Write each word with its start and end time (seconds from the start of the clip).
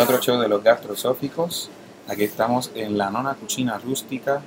A 0.00 0.04
otro 0.04 0.18
show 0.18 0.40
de 0.40 0.48
los 0.48 0.64
gastrosóficos. 0.64 1.68
Aquí 2.08 2.24
estamos 2.24 2.70
en 2.74 2.96
la 2.96 3.10
nona 3.10 3.34
cucina 3.34 3.76
rústica 3.76 4.40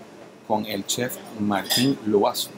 con 0.48 0.66
el 0.66 0.84
chef 0.88 1.16
Martín 1.40 1.96
Loazo. 2.08 2.50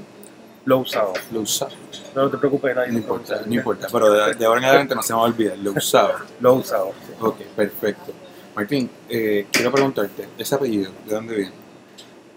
Lo 0.63 0.77
usado. 0.77 1.11
Loazo. 1.33 1.67
No 2.15 2.29
te 2.29 2.37
preocupes, 2.37 2.73
nadie 2.73 2.93
No 2.93 2.99
importa, 2.99 3.41
no 3.45 3.53
importa, 3.53 3.87
pero 3.91 4.09
de, 4.13 4.35
de 4.35 4.45
ahora 4.45 4.61
en 4.61 4.65
adelante 4.67 4.95
no 4.95 5.03
se 5.03 5.11
me 5.11 5.17
va 5.17 5.25
a 5.25 5.27
olvidar. 5.27 5.57
Loazo. 5.57 6.11
Lo 6.39 6.53
usado. 6.53 6.93
sí. 7.05 7.13
Ok, 7.19 7.41
perfecto. 7.53 8.13
Martín, 8.55 8.89
eh, 9.09 9.45
quiero 9.51 9.73
preguntarte, 9.73 10.29
¿ese 10.37 10.55
apellido 10.55 10.89
de 11.05 11.13
dónde 11.13 11.35
viene? 11.35 11.51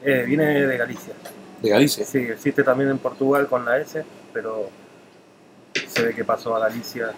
Eh, 0.02 0.24
viene 0.26 0.66
de 0.66 0.76
Galicia. 0.76 1.14
¿De 1.62 1.68
Galicia? 1.68 2.04
Sí, 2.04 2.18
existe 2.18 2.64
también 2.64 2.90
en 2.90 2.98
Portugal 2.98 3.46
con 3.46 3.64
la 3.64 3.78
S, 3.78 4.04
pero 4.32 4.70
se 5.86 6.02
ve 6.02 6.14
que 6.16 6.24
pasó 6.24 6.56
a 6.56 6.58
Galicia 6.58 7.12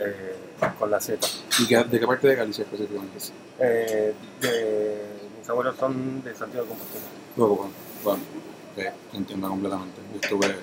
eh, 0.00 0.34
con 0.78 0.90
la 0.90 1.00
Z. 1.00 1.26
¿Y 1.60 1.66
qué- 1.66 1.84
de 1.84 2.00
qué 2.00 2.06
parte 2.06 2.28
de 2.28 2.34
Galicia 2.36 2.64
específicamente? 2.64 3.18
Eh, 3.58 4.14
de- 4.40 5.02
mis 5.38 5.48
abuelos 5.48 5.76
son 5.78 6.22
de 6.22 6.34
Santiago 6.34 6.64
de 6.64 6.70
Compostela. 6.70 7.04
Luego, 7.36 7.56
bueno, 7.56 7.70
bueno, 8.04 8.20
eh, 8.76 8.92
te 9.10 9.16
entiendo 9.16 9.48
completamente. 9.48 10.00
Yo 10.12 10.20
estuve, 10.20 10.54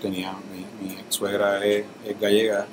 tenía, 0.00 0.32
mi, 0.52 0.86
mi 0.88 0.94
ex 1.00 1.14
suegra 1.14 1.64
es, 1.64 1.84
es 2.04 2.20
gallega 2.20 2.66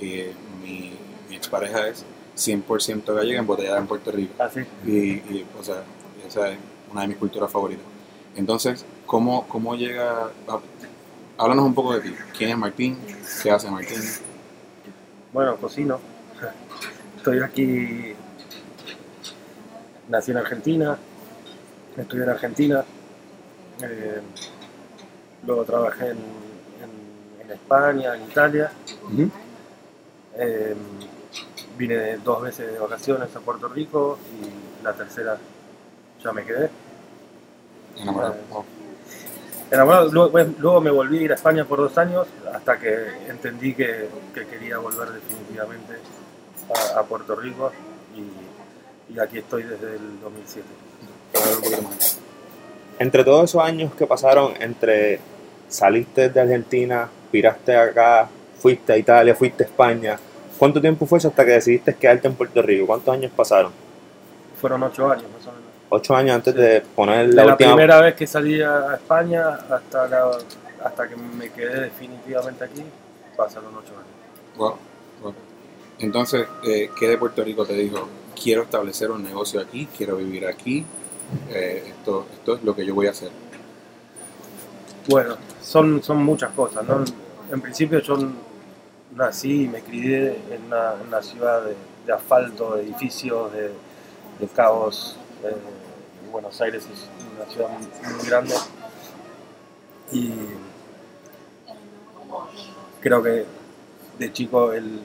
y 0.00 0.24
mi, 0.62 0.92
mi 1.28 1.36
expareja 1.36 1.88
es 1.88 2.04
100% 2.36 3.14
gallega 3.14 3.40
embotellada 3.40 3.78
en 3.78 3.86
Puerto 3.86 4.10
Rico. 4.12 4.42
Así. 4.42 4.60
Y, 4.86 4.90
y, 5.14 5.46
o 5.58 5.64
sea, 5.64 5.82
esa 6.26 6.50
es 6.50 6.58
una 6.92 7.02
de 7.02 7.08
mis 7.08 7.16
culturas 7.16 7.50
favoritas. 7.50 7.84
Entonces, 8.36 8.84
¿cómo, 9.06 9.46
cómo 9.48 9.74
llega? 9.74 10.30
a- 10.48 10.60
háblanos 11.38 11.64
un 11.64 11.74
poco 11.74 11.94
de 11.94 12.00
ti. 12.00 12.14
¿Quién 12.36 12.50
es 12.50 12.56
Martín? 12.58 12.98
¿Qué 13.42 13.50
hace 13.50 13.70
Martín? 13.70 13.98
Bueno, 15.32 15.56
cocino. 15.56 15.98
Estoy 17.20 17.40
aquí. 17.40 18.14
Nací 20.08 20.30
en 20.30 20.38
Argentina. 20.38 20.96
Estudié 21.96 22.24
en 22.24 22.30
Argentina. 22.30 22.84
eh, 23.82 24.20
luego 25.46 25.64
trabajé 25.64 26.08
en, 26.10 26.18
en- 26.18 27.40
en 27.44 27.50
España, 27.50 28.14
en 28.14 28.22
Italia. 28.24 28.70
Eh, 30.36 30.74
vine 31.76 32.16
dos 32.18 32.40
veces 32.42 32.72
de 32.72 32.78
vacaciones 32.78 33.34
a 33.36 33.40
Puerto 33.40 33.68
Rico 33.68 34.18
y 34.42 34.82
la 34.84 34.92
tercera 34.94 35.36
ya 36.24 36.32
me 36.32 36.44
quedé. 36.44 36.70
Enamorado. 37.98 38.34
Eh, 38.34 38.40
Oh, 38.52 38.64
Enamorado, 39.70 40.10
luego, 40.58 40.80
me 40.80 40.90
volví 40.90 41.18
a 41.18 41.22
ir 41.22 41.32
a 41.32 41.34
España 41.36 41.64
por 41.66 41.78
dos 41.80 41.96
años 41.98 42.26
hasta 42.52 42.78
que 42.78 43.28
entendí 43.28 43.74
que, 43.74 44.08
que 44.34 44.46
quería 44.46 44.78
volver 44.78 45.10
definitivamente 45.12 45.94
a, 46.74 47.00
a 47.00 47.02
Puerto 47.04 47.34
Rico 47.36 47.72
y, 48.16 49.14
y 49.14 49.18
aquí 49.18 49.38
estoy 49.38 49.62
desde 49.64 49.94
el 49.96 50.20
2007. 50.20 50.66
hablar 51.34 51.54
un 51.56 51.62
poquito 51.62 51.82
más. 51.82 52.18
Entre 52.98 53.24
todos 53.24 53.44
esos 53.50 53.62
años 53.62 53.94
que 53.94 54.06
pasaron 54.06 54.52
entre 54.60 55.20
saliste 55.68 56.28
de 56.28 56.40
Argentina, 56.40 57.08
viraste 57.32 57.76
acá, 57.76 58.28
fuiste 58.58 58.92
a 58.92 58.96
Italia, 58.96 59.34
fuiste 59.34 59.64
a 59.64 59.66
España, 59.66 60.18
¿cuánto 60.58 60.80
tiempo 60.80 61.06
fue 61.06 61.18
eso 61.18 61.28
hasta 61.28 61.44
que 61.44 61.52
decidiste 61.52 61.94
quedarte 61.94 62.28
en 62.28 62.34
Puerto 62.34 62.60
Rico? 62.60 62.86
¿Cuántos 62.86 63.14
años 63.14 63.32
pasaron? 63.34 63.72
Fueron 64.60 64.82
ocho 64.82 65.10
años 65.10 65.24
más 65.32 65.46
o 65.46 65.52
menos. 65.52 65.70
Ocho 65.88 66.14
años 66.14 66.34
antes 66.36 66.54
de 66.54 66.82
poner 66.94 67.28
De 67.28 67.34
la, 67.34 67.44
la 67.46 67.52
última... 67.52 67.70
primera 67.70 68.00
vez 68.00 68.14
que 68.14 68.26
salí 68.26 68.60
a 68.60 68.94
España 68.94 69.48
hasta, 69.70 70.06
la- 70.06 70.38
hasta 70.84 71.08
que 71.08 71.16
me 71.16 71.48
quedé 71.50 71.80
definitivamente 71.82 72.64
aquí, 72.64 72.84
pasaron 73.36 73.70
ocho 73.76 73.92
años. 73.94 74.56
Wow, 74.58 74.76
wow. 75.22 75.34
Entonces, 76.00 76.46
eh, 76.64 76.90
¿qué 76.98 77.08
de 77.08 77.18
Puerto 77.18 77.44
Rico 77.44 77.66
te 77.66 77.74
dijo? 77.74 78.08
Quiero 78.42 78.62
establecer 78.62 79.10
un 79.10 79.22
negocio 79.22 79.60
aquí, 79.60 79.86
quiero 79.96 80.16
vivir 80.16 80.46
aquí, 80.46 80.84
eh, 81.50 81.84
esto, 81.88 82.26
esto 82.32 82.56
es 82.56 82.64
lo 82.64 82.74
que 82.74 82.86
yo 82.86 82.94
voy 82.94 83.06
a 83.06 83.10
hacer. 83.10 83.30
Bueno, 85.06 85.36
son, 85.62 86.02
son 86.02 86.24
muchas 86.24 86.52
cosas, 86.52 86.86
¿no? 86.86 87.04
En 87.52 87.60
principio 87.60 87.98
yo 88.00 88.16
nací 89.14 89.64
y 89.64 89.68
me 89.68 89.82
crié 89.82 90.40
en 90.50 90.64
una, 90.66 91.20
ciudad 91.22 91.64
de, 92.06 92.12
asfalto, 92.12 92.76
de 92.76 92.84
edificios, 92.84 93.52
de, 93.52 93.70
de 94.38 94.48
caos. 94.54 95.16
eh, 95.44 95.54
Buenos 96.32 96.60
Aires 96.60 96.84
es 96.90 97.08
una 97.36 97.50
ciudad 97.52 97.68
muy 97.68 98.26
grande. 98.26 98.54
Y 100.12 100.32
creo 103.00 103.22
que 103.22 103.44
de 104.18 104.32
chico 104.32 104.72
el, 104.72 105.00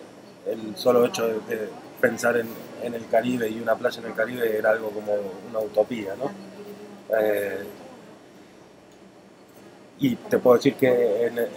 el 0.45 0.75
solo 0.75 1.05
hecho 1.05 1.27
de, 1.27 1.69
pensar 1.99 2.37
en, 2.37 2.47
el 2.93 3.07
Caribe 3.07 3.49
y 3.49 3.59
una 3.59 3.75
playa 3.75 3.99
en 3.99 4.07
el 4.07 4.13
Caribe 4.13 4.57
era 4.57 4.71
algo 4.71 4.89
como 4.91 5.13
una 5.49 5.59
utopía, 5.59 6.13
¿no? 6.15 6.31
Eh, 7.17 7.63
y 9.99 10.15
te 10.15 10.37
puedo 10.37 10.57
decir 10.57 10.75
que 10.75 11.25
en- 11.25 11.47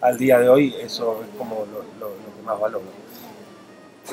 al 0.00 0.16
día 0.16 0.38
de 0.38 0.48
hoy 0.48 0.74
eso 0.80 1.22
es 1.22 1.36
como 1.36 1.66
lo 2.00 2.08
que 2.08 2.42
más 2.44 2.58
valoro. 2.58 2.84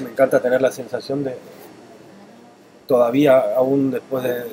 Me 0.03 0.09
encanta 0.09 0.41
tener 0.41 0.61
la 0.61 0.71
sensación 0.71 1.23
de, 1.23 1.35
todavía, 2.87 3.55
aún 3.55 3.91
después 3.91 4.23
de 4.23 4.43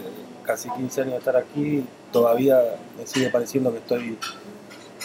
casi 0.44 0.68
15 0.70 1.00
años 1.00 1.12
de 1.14 1.18
estar 1.18 1.36
aquí, 1.36 1.84
todavía 2.12 2.60
me 2.98 3.06
sigue 3.06 3.30
pareciendo 3.30 3.72
que 3.72 3.78
estoy 3.78 4.18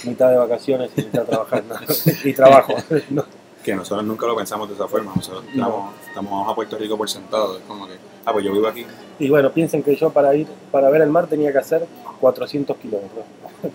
mitad 0.03 0.29
de 0.29 0.37
vacaciones 0.37 0.91
y 0.97 1.03
mitad 1.03 1.23
trabajando. 1.23 1.75
y 2.23 2.33
trabajo. 2.33 2.75
¿no? 3.09 3.25
Que 3.63 3.75
nosotros 3.75 4.05
nunca 4.05 4.25
lo 4.25 4.35
pensamos 4.35 4.67
de 4.69 4.75
esa 4.75 4.87
forma, 4.87 5.11
nosotros 5.15 5.43
No. 5.53 5.65
estamos, 5.67 5.93
estamos 6.07 6.49
a 6.51 6.55
Puerto 6.55 6.77
Rico 6.77 6.97
por 6.97 7.09
sentado, 7.09 7.57
es 7.57 7.63
como 7.67 7.87
que, 7.87 7.93
ah, 8.25 8.33
pues 8.33 8.43
yo 8.45 8.51
vivo 8.51 8.67
aquí. 8.67 8.85
Y 9.19 9.29
bueno, 9.29 9.51
piensen 9.51 9.83
que 9.83 9.95
yo 9.95 10.09
para 10.09 10.33
ir, 10.35 10.47
para 10.71 10.89
ver 10.89 11.01
el 11.01 11.09
mar 11.09 11.27
tenía 11.27 11.51
que 11.51 11.59
hacer 11.59 11.85
400 12.19 12.77
kilómetros. 12.77 13.25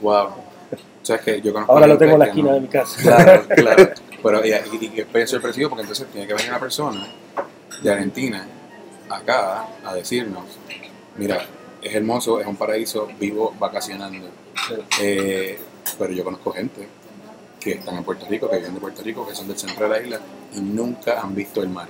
Wow. 0.00 0.26
O 0.26 1.04
sea, 1.08 1.16
es 1.16 1.22
que 1.22 1.40
yo 1.40 1.52
conozco 1.52 1.72
Ahora 1.72 1.86
lo 1.88 1.98
tengo 1.98 2.12
en 2.12 2.18
la 2.20 2.26
esquina 2.26 2.48
no- 2.50 2.54
de 2.54 2.60
mi 2.60 2.68
casa. 2.68 3.00
Claro, 3.02 3.42
claro. 3.56 3.88
Pero 4.22 4.46
y, 4.46 4.50
y, 4.50 4.84
y 4.84 4.88
que 4.90 5.06
es 5.22 5.30
sorpresivo 5.30 5.70
porque 5.70 5.82
entonces 5.82 6.06
tiene 6.12 6.26
que 6.26 6.34
venir 6.34 6.50
una 6.50 6.60
persona 6.60 7.06
de 7.82 7.90
Argentina 7.92 8.46
acá 9.08 9.66
a 9.84 9.94
decirnos, 9.94 10.44
mira, 11.16 11.46
es 11.82 11.94
hermoso, 11.94 12.40
es 12.40 12.46
un 12.46 12.56
paraíso, 12.56 13.08
vivo 13.18 13.54
vacacionando. 13.58 14.26
Eh, 15.00 15.58
pero 15.98 16.12
yo 16.12 16.22
conozco 16.24 16.52
gente 16.52 16.86
que 17.74 17.78
están 17.80 17.96
en 17.96 18.04
Puerto 18.04 18.26
Rico, 18.28 18.48
que 18.50 18.56
viven 18.58 18.74
de 18.74 18.80
Puerto 18.80 19.02
Rico, 19.02 19.26
que 19.26 19.34
son 19.34 19.48
del 19.48 19.58
centro 19.58 19.84
de 19.88 19.90
la 19.90 20.00
isla 20.04 20.20
y 20.54 20.60
nunca 20.60 21.20
han 21.20 21.34
visto 21.34 21.62
el 21.62 21.68
mar. 21.68 21.88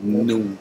Nunca. 0.00 0.60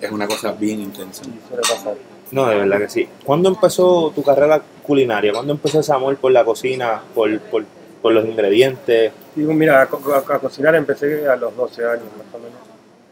Es 0.00 0.10
una 0.10 0.26
cosa 0.26 0.52
bien 0.52 0.80
intensa. 0.80 1.22
Y 1.24 1.48
suele 1.48 1.62
pasar. 1.62 1.94
No, 2.30 2.46
de 2.48 2.56
verdad 2.56 2.78
que 2.78 2.88
sí. 2.88 3.08
¿Cuándo 3.24 3.48
empezó 3.48 4.12
tu 4.14 4.22
carrera 4.22 4.60
culinaria? 4.82 5.32
¿Cuándo 5.32 5.52
empezó 5.52 5.80
ese 5.80 5.92
amor 5.92 6.16
por 6.16 6.32
la 6.32 6.44
cocina, 6.44 7.00
por, 7.14 7.38
por, 7.40 7.64
por 8.02 8.12
los 8.12 8.24
ingredientes? 8.26 9.12
Digo, 9.34 9.52
mira, 9.54 9.80
a, 9.80 9.82
a- 9.84 10.34
a 10.34 10.38
cocinar 10.38 10.74
empecé 10.74 11.26
a 11.28 11.36
los 11.36 11.56
12 11.56 11.84
años 11.84 12.04
más 12.16 12.34
o 12.34 12.38
menos. 12.38 12.58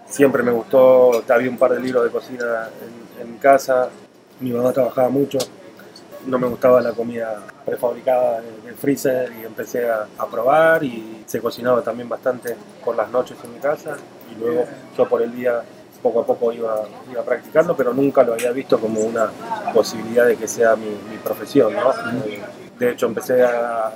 Siempre 0.09 0.43
me 0.43 0.53
gustó, 0.53 1.23
había 1.29 1.49
un 1.51 1.57
par 1.59 1.73
de 1.73 1.81
libros 1.81 2.05
de 2.05 2.11
cocina 2.11 2.69
en, 3.21 3.27
en 3.29 3.37
casa. 3.39 3.89
Mi 4.41 4.51
mamá 4.51 4.73
trabajaba 4.73 5.09
mucho. 5.09 5.39
No 6.27 6.39
me 6.39 6.47
gustaba 6.47 6.81
la 6.81 6.93
comida 6.93 7.41
prefabricada 7.67 8.39
en 8.39 8.69
el 8.69 8.75
freezer 8.75 9.31
y 9.41 9.45
empecé 9.45 9.91
a, 9.91 10.07
a 10.19 10.27
probar 10.27 10.83
y 10.83 11.23
se 11.27 11.41
cocinaba 11.41 11.83
también 11.83 12.09
bastante 12.09 12.57
por 12.85 12.97
las 12.97 13.11
noches 13.11 13.37
en 13.45 13.53
mi 13.53 13.59
casa 13.59 13.97
y 14.35 14.41
luego 14.41 14.65
yo 14.97 15.09
por 15.09 15.21
el 15.23 15.35
día 15.35 15.63
poco 16.03 16.21
a 16.21 16.27
poco 16.27 16.53
iba, 16.53 16.83
iba 17.11 17.23
practicando, 17.23 17.77
pero 17.77 17.93
nunca 17.95 18.23
lo 18.23 18.35
había 18.35 18.53
visto 18.53 18.79
como 18.79 19.01
una 19.01 19.29
posibilidad 19.73 20.27
de 20.27 20.37
que 20.37 20.47
sea 20.49 20.77
mi, 20.77 20.87
mi 21.11 21.17
profesión. 21.23 21.73
¿no? 21.75 21.93
De 22.79 22.91
hecho 22.91 23.07
empecé 23.07 23.43
a, 23.43 23.91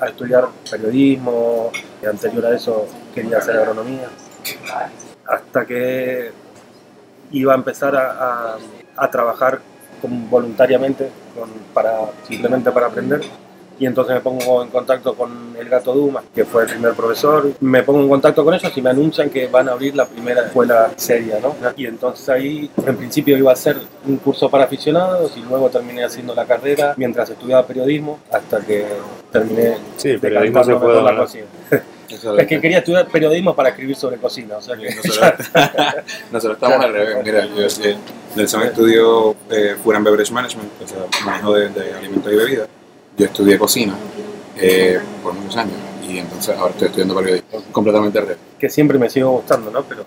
a 0.00 0.06
estudiar 0.06 0.48
periodismo, 0.70 1.70
y 2.02 2.06
anterior 2.06 2.46
a 2.46 2.54
eso 2.56 2.86
quería 3.14 3.38
hacer 3.38 3.56
agronomía, 3.56 4.08
hasta 5.26 5.64
que 5.66 6.32
iba 7.32 7.52
a 7.52 7.56
empezar 7.56 7.94
a, 7.96 8.10
a- 8.54 8.58
a 8.96 9.10
trabajar 9.10 9.60
como 10.00 10.26
voluntariamente 10.28 11.08
con- 11.38 11.50
para, 11.74 11.98
simplemente 12.26 12.70
para 12.70 12.86
aprender. 12.86 13.20
Y 13.80 13.86
entonces 13.86 14.12
me 14.12 14.20
pongo 14.20 14.60
en 14.64 14.70
contacto 14.70 15.14
con 15.14 15.54
el 15.56 15.68
gato 15.68 15.92
Dumas, 15.94 16.24
que 16.34 16.44
fue 16.44 16.64
el 16.64 16.68
primer 16.68 16.94
profesor. 16.94 17.52
Me 17.60 17.84
pongo 17.84 18.00
en 18.00 18.08
contacto 18.08 18.44
con 18.44 18.52
ellos 18.52 18.72
y 18.76 18.82
me 18.82 18.90
anuncian 18.90 19.30
que 19.30 19.46
van 19.46 19.68
a 19.68 19.72
abrir 19.72 19.94
la 19.94 20.04
primera 20.04 20.46
escuela 20.46 20.90
seria, 20.96 21.38
¿no? 21.40 21.54
Y 21.76 21.86
entonces 21.86 22.28
ahí, 22.28 22.68
en 22.84 22.96
principio, 22.96 23.38
iba 23.38 23.50
a 23.50 23.52
hacer 23.52 23.76
un 24.04 24.16
curso 24.16 24.50
para 24.50 24.64
aficionados 24.64 25.36
y 25.36 25.42
luego 25.42 25.68
terminé 25.70 26.02
haciendo 26.02 26.34
la 26.34 26.44
carrera 26.44 26.94
mientras 26.96 27.30
estudiaba 27.30 27.64
periodismo 27.68 28.18
hasta 28.32 28.58
que 28.58 28.84
terminé 29.30 29.76
Sí, 29.96 30.18
periodismo 30.18 30.64
se 30.64 30.74
por 30.74 31.00
la. 31.00 31.28
Es 32.08 32.46
que 32.46 32.60
quería 32.60 32.78
estudiar 32.78 33.06
periodismo 33.08 33.54
para 33.54 33.70
escribir 33.70 33.96
sobre 33.96 34.16
cocina, 34.16 34.56
o 34.56 34.62
sea 34.62 34.76
que 34.76 34.94
Nosotros, 34.94 35.50
nosotros 36.32 36.56
estamos 36.56 36.84
al 36.84 36.92
revés. 36.92 37.18
Mira, 37.24 37.46
yo, 37.46 37.62
eh, 37.84 37.96
Nelson 38.34 38.62
estudió 38.62 39.36
eh, 39.50 39.76
Food 39.82 39.94
and 39.96 40.04
Beverage 40.04 40.32
Management, 40.32 40.70
o 40.82 40.88
sea, 40.88 40.98
manejo 41.24 41.54
de, 41.54 41.68
de 41.68 41.94
alimentos 41.94 42.32
y 42.32 42.36
bebidas. 42.36 42.68
Yo 43.16 43.26
estudié 43.26 43.58
cocina 43.58 43.94
eh, 44.56 45.00
por 45.22 45.34
muchos 45.34 45.56
años 45.56 45.74
y 46.08 46.18
entonces 46.18 46.56
ahora 46.56 46.72
estoy 46.72 46.86
estudiando 46.86 47.14
periodismo. 47.14 47.62
Completamente 47.72 48.18
al 48.18 48.24
revés. 48.26 48.38
que 48.58 48.70
siempre 48.70 48.98
me 48.98 49.10
sigo 49.10 49.30
gustando, 49.30 49.70
¿no? 49.70 49.82
Pero 49.84 50.04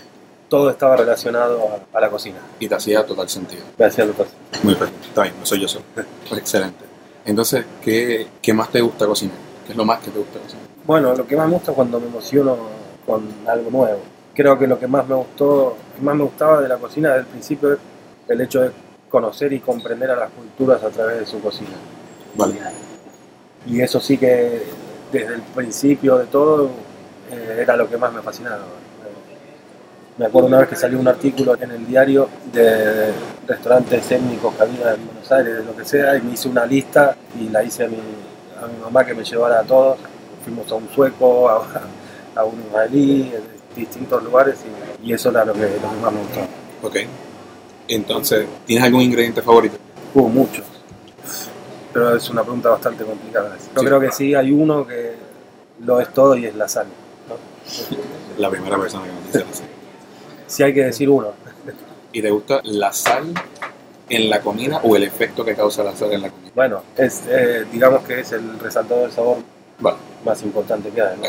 todo 0.50 0.70
estaba 0.70 0.98
relacionado 0.98 1.62
a, 1.94 1.98
a 1.98 2.02
la 2.02 2.10
cocina. 2.10 2.40
Y 2.60 2.68
te 2.68 2.76
hacía 2.76 3.06
total 3.06 3.30
sentido. 3.30 3.64
Me 3.78 3.86
hacía 3.86 4.06
lo 4.06 4.14
fácil. 4.14 4.34
Muy 4.64 4.76
perfecto. 4.76 5.08
Está 5.08 5.24
bien, 5.24 5.36
no 5.40 5.46
soy 5.46 5.62
yo 5.62 5.68
solo. 5.68 5.86
Excelente. 6.36 6.86
Entonces, 7.26 7.66
¿qué, 7.84 8.28
¿qué 8.42 8.54
más 8.54 8.70
te 8.72 8.82
gusta 8.82 9.06
cocinar? 9.06 9.36
¿Qué 9.66 9.72
es 9.72 9.78
lo 9.78 9.86
más 9.86 10.00
que 10.00 10.12
te 10.12 10.20
gusta 10.20 10.40
cocinar? 10.40 10.66
Bueno, 10.86 11.16
lo 11.16 11.28
que 11.28 11.36
más 11.36 11.48
me 11.48 11.54
gusta 11.54 11.72
es 11.72 11.76
cuando 11.76 12.00
me 12.00 12.08
emociono 12.08 12.58
con 13.06 13.28
algo 13.48 13.70
nuevo. 13.72 14.00
Creo 14.34 14.58
que 14.58 14.68
lo 14.68 14.80
que 14.80 14.88
más 14.88 15.08
me 15.08 15.16
gustó, 15.16 15.76
que 15.96 16.02
más 16.02 16.16
me 16.16 16.24
gustaba 16.24 16.62
de 16.62 16.70
la 16.70 16.78
cocina 16.78 17.10
desde 17.10 17.22
el 17.22 17.28
principio 17.28 17.74
es 17.74 17.80
el 18.28 18.42
hecho 18.42 18.62
de 18.62 18.72
conocer 19.10 19.52
y 19.54 19.60
comprender 19.60 20.10
a 20.12 20.16
las 20.16 20.32
culturas 20.32 20.84
a 20.84 20.90
través 20.90 21.20
de 21.20 21.26
su 21.26 21.42
cocina. 21.42 21.76
Vale. 22.36 22.56
Y 23.68 23.82
eso 23.82 24.00
sí 24.00 24.18
que 24.18 24.64
desde 25.12 25.36
el 25.36 25.42
principio 25.42 26.18
de 26.18 26.26
todo 26.26 26.70
eh, 27.32 27.60
era 27.60 27.76
lo 27.76 27.90
que 27.90 27.98
más 27.98 28.12
me 28.14 28.22
fascinaba. 28.22 28.64
Me 30.18 30.26
acuerdo 30.26 30.48
una 30.48 30.60
vez 30.60 30.70
que 30.70 30.76
salió 30.76 31.00
un 31.00 31.08
artículo 31.08 31.56
en 31.60 31.72
el 31.72 31.88
diario 31.88 32.28
de 32.52 33.12
restaurantes 33.48 34.06
técnicos 34.08 34.54
que 34.56 34.64
había 34.64 34.94
en 34.94 35.06
Buenos 35.06 35.32
Aires, 35.32 35.58
de 35.58 35.64
lo 35.64 35.76
que 35.76 35.86
sea, 35.86 36.18
y 36.18 36.22
me 36.22 36.34
hice 36.34 36.50
una 36.50 36.66
lista 36.66 37.16
y 37.40 37.50
la 37.50 37.64
hice 37.64 37.86
a 37.86 37.88
mi, 37.88 37.98
a 38.62 38.68
mi 38.68 38.78
mamá 38.82 39.06
que 39.06 39.14
me 39.14 39.24
llevara 39.24 39.60
a 39.60 39.64
todos. 39.64 39.98
Fuimos 40.44 40.72
a 40.72 40.76
un 40.76 40.90
sueco, 40.90 41.50
a, 41.50 41.68
a 42.36 42.44
un 42.46 42.60
israelí, 42.68 43.32
en 43.36 43.44
distintos 43.76 44.24
lugares, 44.24 44.60
y, 45.04 45.10
y 45.10 45.14
eso 45.14 45.30
era 45.30 45.46
lo 45.46 45.54
que, 45.54 45.60
lo 45.62 45.68
que 45.90 45.98
más 46.02 46.12
me 46.14 46.20
gustó. 46.20 46.40
Ok. 46.84 46.96
Entonces, 47.88 48.48
¿tienes 48.66 48.84
algún 48.86 49.02
ingrediente 49.02 49.42
favorito? 49.42 49.78
Hubo 50.14 50.30
muchos, 50.30 50.66
pero 51.94 52.16
es 52.16 52.30
una 52.30 52.42
pregunta 52.44 52.70
bastante 52.70 53.04
complicada. 53.04 53.56
Yo 53.76 53.82
Sí. 53.82 53.86
creo 53.86 54.00
que 54.00 54.12
sí 54.12 54.34
hay 54.36 54.52
uno 54.52 54.86
que 54.88 55.14
lo 55.86 56.00
es 56.00 56.14
todo 56.14 56.36
y 56.36 56.46
es 56.46 56.56
la 56.56 56.68
sal. 56.68 56.88
¿no? 57.28 57.36
La 58.38 58.50
primera 58.50 58.78
persona 58.80 59.06
que 59.06 59.12
me 59.12 59.22
dice 59.28 59.40
eso. 59.52 59.64
Si 60.48 60.64
hay 60.64 60.74
que 60.74 60.84
decir 60.86 61.10
uno. 61.10 61.30
¿Y 62.14 62.22
te 62.22 62.30
gusta 62.30 62.60
la 62.64 62.92
sal 62.92 63.34
en 64.16 64.30
la 64.30 64.42
comida 64.42 64.80
o 64.84 64.96
el 64.96 65.04
efecto 65.04 65.44
que 65.46 65.56
causa 65.56 65.84
la 65.84 65.96
sal 65.96 66.12
en 66.14 66.22
la 66.24 66.30
comida? 66.30 66.52
Bueno, 66.56 66.82
es, 66.98 67.24
eh, 67.28 67.66
digamos 67.72 68.04
que 68.04 68.20
es 68.20 68.32
el 68.32 68.60
resaltador 68.60 69.04
del 69.04 69.12
sabor 69.12 69.38
Vale, 69.80 69.98
más 70.26 70.42
importante 70.44 70.90
que 70.90 71.02
hay. 71.02 71.18
¿no? 71.18 71.26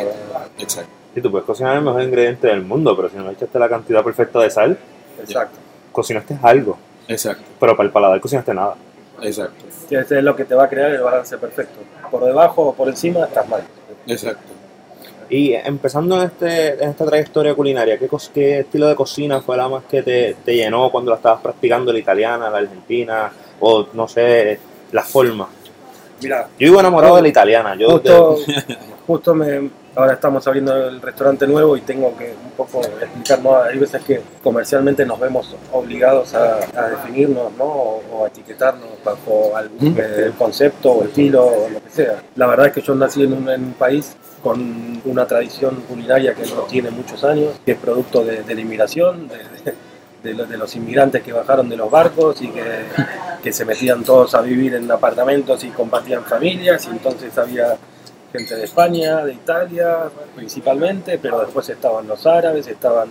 exacto. 0.59 0.91
Y 1.15 1.21
tú 1.21 1.31
puedes 1.31 1.47
cocinar 1.47 1.77
el 1.77 1.83
mejor 1.83 2.03
ingrediente 2.03 2.47
del 2.47 2.63
mundo, 2.63 2.97
pero 2.97 3.09
si 3.11 3.17
no 3.17 3.25
le 3.27 3.33
echaste 3.33 3.59
la 3.59 3.69
cantidad 3.69 4.03
perfecta 4.03 4.41
de 4.41 4.51
sal, 4.51 4.79
Exacto. 5.21 5.59
cocinaste 5.93 6.37
algo. 6.43 6.79
Exacto, 7.09 7.43
Pero 7.61 7.77
para 7.77 7.87
el 7.87 7.93
paladar 7.93 8.21
cocinaste 8.21 8.55
nada. 8.55 8.75
exacto, 9.21 9.65
Que 9.89 9.97
ese 9.99 10.19
es 10.19 10.25
lo 10.25 10.35
que 10.35 10.45
te 10.45 10.55
va 10.55 10.65
a 10.65 10.69
crear 10.69 10.91
el 10.91 11.03
balance 11.03 11.37
perfecto. 11.37 11.81
Por 12.11 12.25
debajo 12.25 12.63
o 12.69 12.75
por 12.75 12.89
encima 12.89 13.25
estás 13.25 13.47
mal. 13.49 13.63
exacto. 14.07 14.43
Y 15.29 15.53
empezando 15.55 16.17
en, 16.21 16.29
este, 16.29 16.83
en 16.83 16.91
esta 16.91 17.07
trayectoria 17.07 17.55
culinaria, 17.55 17.99
¿qué, 17.99 18.09
qué 18.33 18.61
estilo 18.61 18.89
de 18.89 18.95
cocina 18.95 19.41
fue 19.41 19.57
la 19.57 19.69
más 19.69 19.85
que 19.85 20.03
te, 20.03 20.37
te 20.45 20.55
llenó 20.55 20.91
cuando 20.91 21.11
la 21.11 21.17
estabas 21.17 21.41
practicando, 21.41 21.93
la 21.93 21.99
italiana, 21.99 22.51
la 22.51 22.59
argentina, 22.59 23.33
o 23.61 23.87
no 23.93 24.09
sé, 24.09 24.59
la 24.93 25.03
forma? 25.03 25.49
Mira, 26.23 26.49
Yo 26.59 26.67
vivo 26.69 26.81
enamorado 26.81 27.17
de 27.17 27.23
la 27.23 27.29
italiana. 27.29 27.75
Yo 27.77 27.91
justo, 27.91 28.37
justo 29.07 29.35
me, 29.35 29.71
ahora 29.95 30.15
estamos 30.15 30.47
abriendo 30.47 30.75
el 30.89 31.01
restaurante 31.01 31.47
nuevo 31.47 31.77
y 31.77 31.81
tengo 31.83 32.17
que 32.17 32.35
un 32.45 32.51
poco 32.53 32.81
explicar, 32.83 33.41
¿no? 33.43 33.57
Hay 33.63 33.79
veces 33.79 34.03
que 34.03 34.21
comercialmente 34.43 35.05
nos 35.05 35.19
vemos 35.21 35.55
obligados 35.73 36.35
a, 36.35 36.59
a 36.77 36.89
definirnos, 36.89 37.53
¿no? 37.59 37.65
O, 37.65 38.03
o 38.13 38.25
a 38.25 38.29
etiquetarnos 38.29 38.89
bajo 39.05 39.57
algún 39.57 39.95
eh, 39.99 40.31
concepto 40.39 40.93
o 40.93 41.05
estilo 41.05 41.45
o 41.45 41.69
lo 41.69 41.83
que 41.83 41.91
sea. 41.91 42.23
La 42.37 42.47
verdad 42.47 42.67
es 42.69 42.73
que 42.73 42.81
yo 42.83 42.95
nací 42.95 43.23
en 43.25 43.33
un, 43.33 43.49
en 43.51 43.65
un 43.65 43.73
país 43.75 44.17
con 44.43 45.01
una 45.05 45.27
tradición 45.27 45.83
culinaria 45.89 46.35
que 46.35 46.43
no 46.47 46.63
tiene 46.63 46.91
muchos 46.91 47.23
años, 47.25 47.51
que 47.65 47.73
es 47.73 47.79
producto 47.79 48.25
de, 48.25 48.43
de 48.43 48.55
la 48.55 48.61
inmigración, 48.61 49.29
de, 49.29 49.37
de- 49.37 49.92
de 50.23 50.35
los, 50.35 50.49
de 50.49 50.57
los 50.57 50.75
inmigrantes 50.77 51.23
que 51.23 51.33
bajaron 51.33 51.69
de 51.69 51.77
los 51.77 51.91
barcos 51.91 52.41
y 52.43 52.49
que, 52.49 52.63
que 53.43 53.53
se 53.53 53.65
metían 53.65 54.05
todos 54.05 54.35
a 54.35 54.41
vivir 54.41 54.75
en 54.75 54.91
apartamentos 54.91 55.63
y 55.65 55.69
compartían 55.71 56.25
familias 56.25 56.87
y 56.87 56.91
entonces 56.91 57.37
había 57.39 57.77
gente 58.33 58.55
de 58.57 58.65
España, 58.65 59.25
de 59.25 59.35
Italia 59.35 59.99
principalmente, 60.35 61.19
pero 61.19 61.41
después 61.41 61.69
estaban 61.69 62.07
los 62.09 62.27
árabes, 62.27 62.67
estaban 62.67 63.09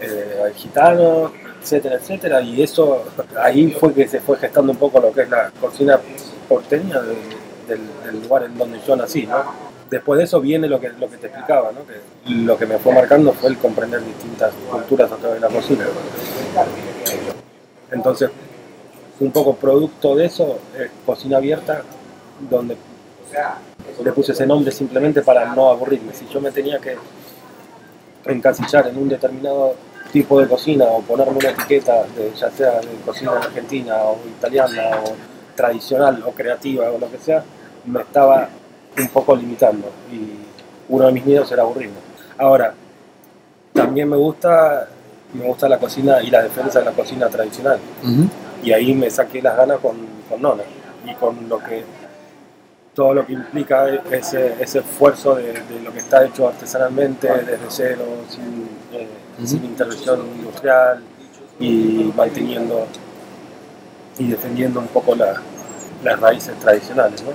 eh, 0.00 0.52
gitanos, 0.54 1.32
etcétera, 1.60 1.96
etcétera, 1.96 2.40
y 2.40 2.62
eso 2.62 3.04
ahí 3.42 3.72
fue 3.78 3.92
que 3.92 4.06
se 4.08 4.20
fue 4.20 4.36
gestando 4.38 4.72
un 4.72 4.78
poco 4.78 5.00
lo 5.00 5.12
que 5.12 5.22
es 5.22 5.30
la 5.30 5.50
cocina 5.60 5.98
porteña 6.48 7.00
de- 7.00 7.40
del, 7.68 7.80
del 8.04 8.22
lugar 8.22 8.44
en 8.44 8.58
donde 8.58 8.80
yo 8.86 8.96
nací, 8.96 9.26
¿no? 9.26 9.69
Después 9.90 10.18
de 10.18 10.24
eso 10.24 10.40
viene 10.40 10.68
lo 10.68 10.80
que, 10.80 10.90
lo 10.90 11.10
que 11.10 11.16
te 11.16 11.26
explicaba, 11.26 11.72
¿no? 11.72 11.80
Que 11.84 12.32
lo 12.32 12.56
que 12.56 12.64
me 12.64 12.78
fue 12.78 12.94
marcando 12.94 13.32
fue 13.32 13.50
el 13.50 13.58
comprender 13.58 14.04
distintas 14.04 14.52
culturas 14.70 15.10
a 15.10 15.16
través 15.16 15.40
de 15.40 15.48
la 15.48 15.52
cocina. 15.52 15.84
Entonces, 17.90 18.30
un 19.18 19.32
poco 19.32 19.56
producto 19.56 20.14
de 20.14 20.26
eso, 20.26 20.60
es 20.78 20.90
cocina 21.04 21.38
abierta, 21.38 21.82
donde 22.48 22.76
le 24.02 24.12
puse 24.12 24.30
ese 24.32 24.46
nombre 24.46 24.70
simplemente 24.70 25.22
para 25.22 25.54
no 25.54 25.70
aburrirme. 25.70 26.14
Si 26.14 26.26
yo 26.28 26.40
me 26.40 26.52
tenía 26.52 26.78
que 26.78 26.96
encasillar 28.26 28.86
en 28.86 28.96
un 28.96 29.08
determinado 29.08 29.74
tipo 30.12 30.40
de 30.40 30.48
cocina 30.48 30.84
o 30.84 31.02
ponerme 31.02 31.38
una 31.38 31.50
etiqueta, 31.50 32.04
de, 32.16 32.32
ya 32.36 32.50
sea 32.50 32.80
de 32.80 32.94
cocina 33.04 33.32
argentina 33.32 33.96
o 34.04 34.18
italiana 34.26 35.00
o 35.04 35.14
tradicional 35.56 36.22
o 36.26 36.30
creativa 36.30 36.90
o 36.90 36.98
lo 36.98 37.10
que 37.10 37.18
sea, 37.18 37.42
me 37.84 38.02
estaba 38.02 38.48
un 38.98 39.08
poco 39.08 39.34
limitando 39.36 39.88
y 40.12 40.30
uno 40.88 41.06
de 41.06 41.12
mis 41.12 41.24
miedos 41.24 41.50
era 41.52 41.62
aburrirme. 41.62 41.94
Ahora, 42.38 42.74
también 43.72 44.08
me 44.08 44.16
gusta, 44.16 44.88
me 45.34 45.44
gusta 45.46 45.68
la 45.68 45.78
cocina 45.78 46.20
y 46.22 46.30
la 46.30 46.42
defensa 46.42 46.80
de 46.80 46.84
la 46.86 46.92
cocina 46.92 47.28
tradicional 47.28 47.78
y 48.62 48.72
ahí 48.72 48.92
me 48.94 49.08
saqué 49.10 49.40
las 49.40 49.56
ganas 49.56 49.78
con, 49.78 49.96
con 50.28 50.42
Nona 50.42 50.62
y 51.06 51.14
con 51.14 51.48
lo 51.48 51.58
que 51.58 51.84
todo 52.94 53.14
lo 53.14 53.24
que 53.24 53.32
implica 53.34 53.88
ese, 54.10 54.54
ese 54.60 54.80
esfuerzo 54.80 55.36
de, 55.36 55.52
de 55.52 55.80
lo 55.84 55.92
que 55.92 56.00
está 56.00 56.24
hecho 56.24 56.48
artesanalmente 56.48 57.28
desde 57.28 57.58
cero, 57.68 58.04
sin, 58.28 58.68
eh, 58.92 59.06
sin 59.46 59.64
intervención 59.64 60.20
industrial 60.36 61.02
y 61.60 62.12
manteniendo 62.16 62.86
y 64.18 64.26
defendiendo 64.28 64.80
un 64.80 64.88
poco 64.88 65.14
la- 65.14 65.40
las 66.02 66.18
raíces 66.20 66.58
tradicionales. 66.58 67.22
¿no? 67.22 67.30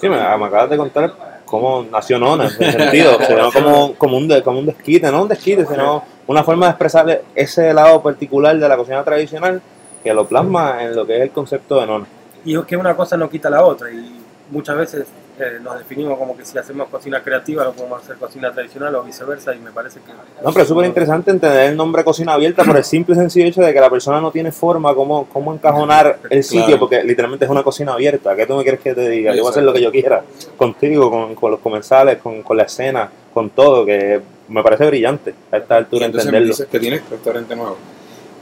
Sí, 0.00 0.08
me, 0.08 0.16
me 0.16 0.22
acabas 0.46 0.70
de 0.70 0.76
contar 0.76 1.12
cómo 1.44 1.84
nació 1.90 2.18
Nona, 2.18 2.44
en 2.44 2.50
ese 2.50 2.72
sentido, 2.72 3.18
sino 3.26 3.52
como, 3.52 3.94
como, 3.94 4.16
un 4.16 4.28
de- 4.28 4.42
como 4.42 4.58
un 4.60 4.66
desquite, 4.66 5.10
no 5.10 5.22
un 5.22 5.28
desquite, 5.28 5.66
sino 5.66 6.02
una 6.26 6.42
forma 6.44 6.66
de 6.66 6.70
expresar 6.70 7.22
ese 7.34 7.74
lado 7.74 8.00
particular 8.02 8.56
de 8.58 8.68
la 8.68 8.76
cocina 8.76 9.02
tradicional 9.04 9.60
que 10.02 10.14
lo 10.14 10.26
plasma 10.26 10.82
en 10.84 10.94
lo 10.96 11.06
que 11.06 11.16
es 11.16 11.22
el 11.22 11.30
concepto 11.30 11.80
de 11.80 11.86
Nona. 11.86 12.06
Y 12.44 12.56
es 12.56 12.64
que 12.64 12.76
una 12.76 12.96
cosa 12.96 13.16
no 13.16 13.28
quita 13.28 13.50
la 13.50 13.62
otra 13.64 13.90
y 13.90 14.18
muchas 14.50 14.76
veces 14.76 15.06
eh, 15.40 15.58
nos 15.62 15.78
definimos 15.78 16.18
como 16.18 16.36
que 16.36 16.44
si 16.44 16.58
hacemos 16.58 16.88
cocina 16.88 17.22
creativa 17.22 17.64
no 17.64 17.72
podemos 17.72 18.02
hacer 18.02 18.16
cocina 18.16 18.52
tradicional 18.52 18.94
o 18.96 19.02
viceversa 19.02 19.54
y 19.54 19.58
me 19.58 19.70
parece 19.70 20.00
que... 20.00 20.12
No, 20.12 20.50
pero 20.52 20.62
es 20.62 20.68
súper 20.68 20.84
interesante 20.86 21.30
entender 21.30 21.70
el 21.70 21.76
nombre 21.76 22.04
cocina 22.04 22.34
abierta 22.34 22.62
por 22.64 22.76
el 22.76 22.84
simple 22.84 23.14
y 23.14 23.18
sencillo 23.18 23.46
hecho 23.46 23.62
de 23.62 23.72
que 23.72 23.80
la 23.80 23.88
persona 23.90 24.20
no 24.20 24.30
tiene 24.30 24.52
forma 24.52 24.94
cómo, 24.94 25.26
cómo 25.32 25.54
encajonar 25.54 26.18
el 26.28 26.44
sitio, 26.44 26.64
Claro. 26.66 26.80
porque 26.80 27.02
literalmente 27.04 27.44
es 27.46 27.50
una 27.50 27.62
cocina 27.62 27.92
abierta. 27.94 28.36
¿Qué 28.36 28.46
tú 28.46 28.54
me 28.56 28.62
quieres 28.62 28.80
que 28.80 28.94
te 28.94 29.08
diga? 29.08 29.34
Yo 29.34 29.42
voy 29.42 29.48
a 29.48 29.50
hacer 29.50 29.62
lo 29.62 29.72
que 29.72 29.80
yo 29.82 29.90
quiera, 29.90 30.22
contigo, 30.56 31.10
con, 31.10 31.34
con 31.34 31.50
los 31.50 31.60
comensales, 31.60 32.18
con, 32.18 32.42
con 32.42 32.56
la 32.56 32.64
escena, 32.64 33.10
con 33.32 33.50
todo, 33.50 33.86
que 33.86 34.20
me 34.48 34.62
parece 34.62 34.86
brillante 34.86 35.34
a 35.52 35.56
esta 35.58 35.74
Y 35.74 35.78
altura 35.78 36.06
entonces 36.06 36.30
me 36.30 36.38
entenderlo. 36.38 36.54
dices 36.54 36.66
que 36.70 36.78
tienes 36.80 37.08
restaurante 37.08 37.56
nuevo. 37.56 37.76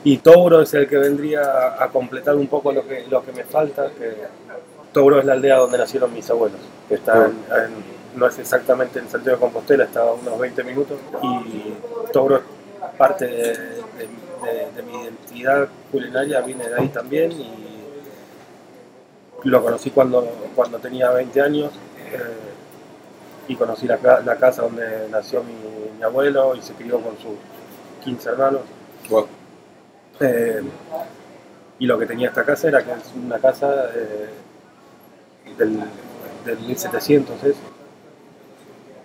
Y 0.04 0.18
Touro 0.18 0.62
es 0.62 0.72
el 0.74 0.86
que 0.88 0.96
vendría 0.96 1.42
a, 1.42 1.84
a 1.84 1.88
completar 1.88 2.34
un 2.36 2.46
poco 2.46 2.72
lo 2.72 2.86
que, 2.86 3.04
lo 3.10 3.22
que 3.24 3.32
me 3.32 3.44
falta. 3.44 3.90
Que 3.98 4.14
Touro 4.98 5.20
es 5.20 5.24
la 5.24 5.34
aldea 5.34 5.58
donde 5.58 5.78
nacieron 5.78 6.12
mis 6.12 6.28
abuelos, 6.28 6.58
que 6.88 6.96
está 6.96 7.26
en- 7.26 7.32
en- 7.56 8.18
no 8.18 8.26
es 8.26 8.36
exactamente 8.40 8.98
en 8.98 9.08
Santiago 9.08 9.36
de 9.36 9.40
Compostela, 9.42 9.84
está 9.84 10.00
a 10.00 10.12
unos 10.12 10.36
20 10.40 10.64
minutos. 10.64 10.98
Y 11.22 11.74
Touro 12.12 12.38
es 12.38 12.42
parte 12.98 13.26
de, 13.28 13.34
de- 13.36 14.08
de- 14.42 14.72
de 14.74 14.82
mi 14.82 15.00
identidad 15.04 15.68
culinaria, 15.92 16.40
viene 16.40 16.68
de 16.68 16.74
ahí 16.74 16.88
también. 16.88 17.30
Y 19.44 19.48
lo 19.48 19.62
conocí 19.62 19.90
cuando, 19.92 20.26
cuando 20.56 20.78
tenía 20.78 21.10
20 21.10 21.40
años. 21.40 21.70
eh, 22.12 22.18
y 23.46 23.54
conocí 23.54 23.86
la, 23.86 23.98
la 24.26 24.36
casa 24.36 24.62
donde 24.62 25.08
nació 25.10 25.42
mi, 25.44 25.54
mi 25.96 26.02
abuelo 26.02 26.54
y 26.56 26.60
se 26.60 26.72
crió 26.74 27.00
con 27.00 27.16
sus 27.18 27.36
15 28.04 28.30
hermanos. 28.30 28.62
Wow. 29.08 29.26
Eh, 30.20 30.60
y 31.78 31.86
lo 31.86 31.96
que 31.98 32.04
tenía 32.06 32.28
esta 32.28 32.44
casa 32.44 32.66
era 32.68 32.84
que 32.84 32.90
es 32.90 32.98
una 33.16 33.38
casa 33.38 33.90
eh, 33.94 34.28
del, 35.56 35.80
del 36.44 36.58
1700 36.60 37.44
es. 37.44 37.56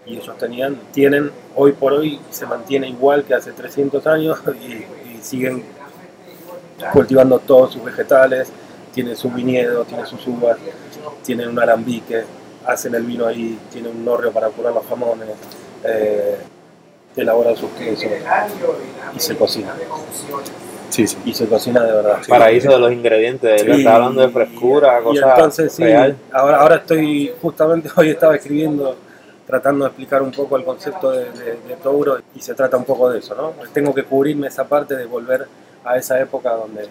y 0.06 0.18
ellos 0.18 0.38
tenían, 0.38 0.78
tienen, 0.92 1.32
hoy 1.56 1.74
por 1.74 1.94
hoy 1.94 2.20
se 2.30 2.46
mantiene 2.46 2.90
igual 2.90 3.24
que 3.24 3.34
hace 3.34 3.52
300 3.52 4.06
años 4.08 4.40
y, 4.62 4.86
siguen 5.22 5.64
cultivando 6.92 7.40
todos 7.40 7.72
sus 7.72 7.84
vegetales, 7.86 8.52
tienen 8.94 9.16
su 9.16 9.30
viñedo, 9.32 9.86
tienen 9.86 10.06
sus 10.06 10.28
uvas, 10.28 10.58
tienen 11.24 11.48
un 11.48 11.58
alambique, 11.58 12.26
hacen 12.66 12.94
el 12.94 13.04
vino 13.04 13.26
ahí, 13.26 13.58
tienen 13.72 13.96
un 13.96 14.06
horrio 14.06 14.34
para 14.34 14.50
curar 14.50 14.74
los 14.74 14.86
jamones. 14.86 15.30
eh, 15.86 16.38
elabora 17.16 17.56
sus 17.56 17.70
quesos 17.72 18.12
y 19.16 19.20
se 19.20 19.36
cocina. 19.38 19.74
Sí, 20.94 21.08
sí. 21.08 21.18
Y 21.26 21.34
se 21.34 21.48
cocina 21.48 21.84
de 21.84 21.92
verdad. 21.92 22.20
Paraíso 22.28 22.70
de 22.70 22.78
los 22.80 22.92
ingredientes, 22.92 23.62
Sí. 23.62 23.72
está 23.72 23.96
hablando 23.96 24.22
de 24.22 24.30
frescura, 24.30 25.00
Y 25.00 25.04
cosas 25.04 25.30
entonces 25.36 25.74
sí, 25.74 25.84
real. 25.84 26.16
ahora, 26.32 26.58
ahora 26.62 26.76
estoy, 26.76 27.34
justamente 27.42 27.90
hoy 27.98 28.10
estaba 28.12 28.36
escribiendo, 28.36 28.96
tratando 29.48 29.86
de 29.86 29.90
explicar 29.90 30.22
un 30.22 30.32
poco 30.32 30.56
el 30.56 30.64
concepto 30.64 31.10
de, 31.10 31.32
de, 31.32 31.46
de 31.68 31.76
Touro 31.82 32.20
y 32.36 32.40
se 32.42 32.54
trata 32.54 32.78
un 32.78 32.86
poco 32.86 33.10
de 33.10 33.18
eso, 33.20 33.34
¿no? 33.34 33.54
Tengo 33.74 33.92
que 33.94 34.04
cubrirme 34.04 34.48
esa 34.48 34.66
parte 34.66 34.96
de 34.96 35.06
volver 35.08 35.48
a 35.84 35.98
esa 35.98 36.20
época 36.20 36.52
donde, 36.52 36.88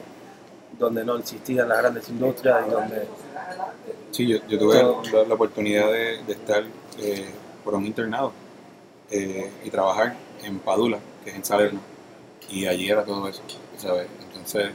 donde 0.79 1.05
no 1.05 1.17
existían 1.19 1.69
las 1.69 1.79
grandes 1.79 2.09
industrias 2.09 2.59
y 2.67 2.71
donde... 2.71 3.07
Sí, 4.11 4.27
yo, 4.27 4.39
yo 4.49 4.59
tuve 4.59 4.83
la, 5.13 5.25
la 5.29 5.35
oportunidad 5.35 5.87
de, 5.93 6.23
de 6.27 6.33
estar 6.33 6.65
eh, 6.99 7.27
por 7.63 7.75
un 7.77 7.87
internado 7.87 8.33
eh, 9.13 9.49
y 9.65 9.71
trabajar 9.71 10.15
en 10.43 10.59
Padula, 10.59 10.99
que 11.23 11.31
es 11.31 11.37
en 11.37 11.45
Salerno, 11.45 11.81
y 12.51 12.67
allí 12.67 12.91
era 12.91 13.05
todo 13.05 13.29
eso, 13.29 13.41
¿sabes? 13.83 14.07
Entonces, 14.29 14.71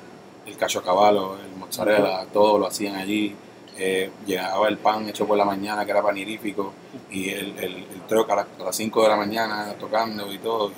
el 0.46 0.58
cacho 0.58 0.82
caballo, 0.84 1.38
el 1.40 1.58
mozzarella, 1.60 2.26
todo 2.32 2.58
lo 2.60 2.68
hacían 2.68 2.96
allí. 2.96 3.36
eh, 3.80 4.10
llegaba 4.26 4.68
el 4.70 4.78
pan 4.78 5.08
hecho 5.08 5.28
por 5.28 5.38
la 5.38 5.46
mañana, 5.46 5.86
que 5.86 5.92
era 5.92 6.02
panirífico, 6.02 6.74
y 7.12 7.30
el, 7.30 7.58
el, 7.60 7.74
el 7.76 8.02
truck 8.08 8.28
a, 8.32 8.36
las- 8.38 8.48
a 8.60 8.64
las 8.64 8.76
5 8.76 9.04
de 9.04 9.10
la 9.10 9.16
mañana 9.16 9.74
tocando 9.80 10.32
y 10.34 10.40
todo. 10.40 10.72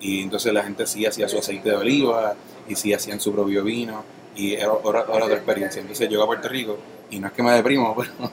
Y, 0.00 0.06
y 0.18 0.22
entonces 0.22 0.52
la 0.52 0.62
gente 0.62 0.86
sí 0.86 1.06
hacía 1.06 1.26
su 1.26 1.38
aceite 1.38 1.70
de 1.70 1.76
oliva, 1.76 2.34
y 2.68 2.74
sí 2.74 2.92
hacían 2.92 3.18
su 3.18 3.32
propio 3.32 3.64
vino, 3.64 4.04
y 4.36 4.52
era, 4.54 4.72
era- 4.84 5.04
era 5.14 5.24
otra 5.24 5.34
experiencia. 5.36 5.80
Entonces 5.80 6.06
llego 6.10 6.22
a 6.24 6.26
Puerto 6.26 6.48
Rico, 6.48 6.76
y 7.10 7.18
no 7.18 7.28
es 7.28 7.32
que 7.32 7.42
me 7.42 7.52
deprimo, 7.52 7.96
pero, 8.18 8.30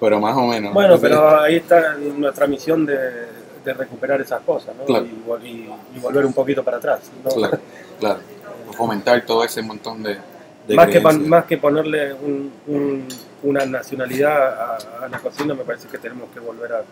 pero 0.00 0.20
más 0.20 0.36
o 0.36 0.42
menos. 0.46 0.72
Bueno, 0.74 0.94
Entonces, 0.94 1.10
pero 1.16 1.40
ahí 1.40 1.56
está 1.56 1.94
nuestra 1.98 2.46
misión 2.48 2.84
de, 2.84 2.98
de 3.64 3.74
recuperar 3.74 4.20
esas 4.20 4.40
cosas, 4.40 4.74
¿no? 4.76 4.84
Claro. 4.86 5.06
Y, 5.06 5.22
vol- 5.28 5.44
y- 5.44 5.96
y 5.96 6.00
volver 6.00 6.26
un 6.26 6.32
poquito 6.32 6.64
para 6.64 6.78
atrás. 6.78 7.00
¿no? 7.24 7.30
Claro, 7.30 7.58
claro. 8.00 8.20
Fomentar 8.76 9.24
todo 9.24 9.42
ese 9.44 9.62
montón 9.62 10.02
de, 10.02 10.16
de 10.68 10.74
más, 10.74 10.88
que 10.88 11.00
pon- 11.00 11.28
más 11.28 11.44
que 11.44 11.56
ponerle 11.58 12.12
un- 12.14 12.52
un- 12.66 13.08
una 13.42 13.64
nacionalidad 13.66 14.60
a, 14.60 15.04
a 15.04 15.08
la 15.08 15.18
cocina, 15.18 15.54
me 15.54 15.64
parece 15.64 15.88
que 15.88 15.98
tenemos 15.98 16.28
que 16.34 16.40
volver 16.40 16.72
a 16.72 16.82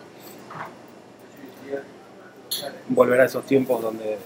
volver 2.87 3.21
a 3.21 3.25
esos 3.25 3.45
tiempos 3.45 3.81
donde 3.81 4.17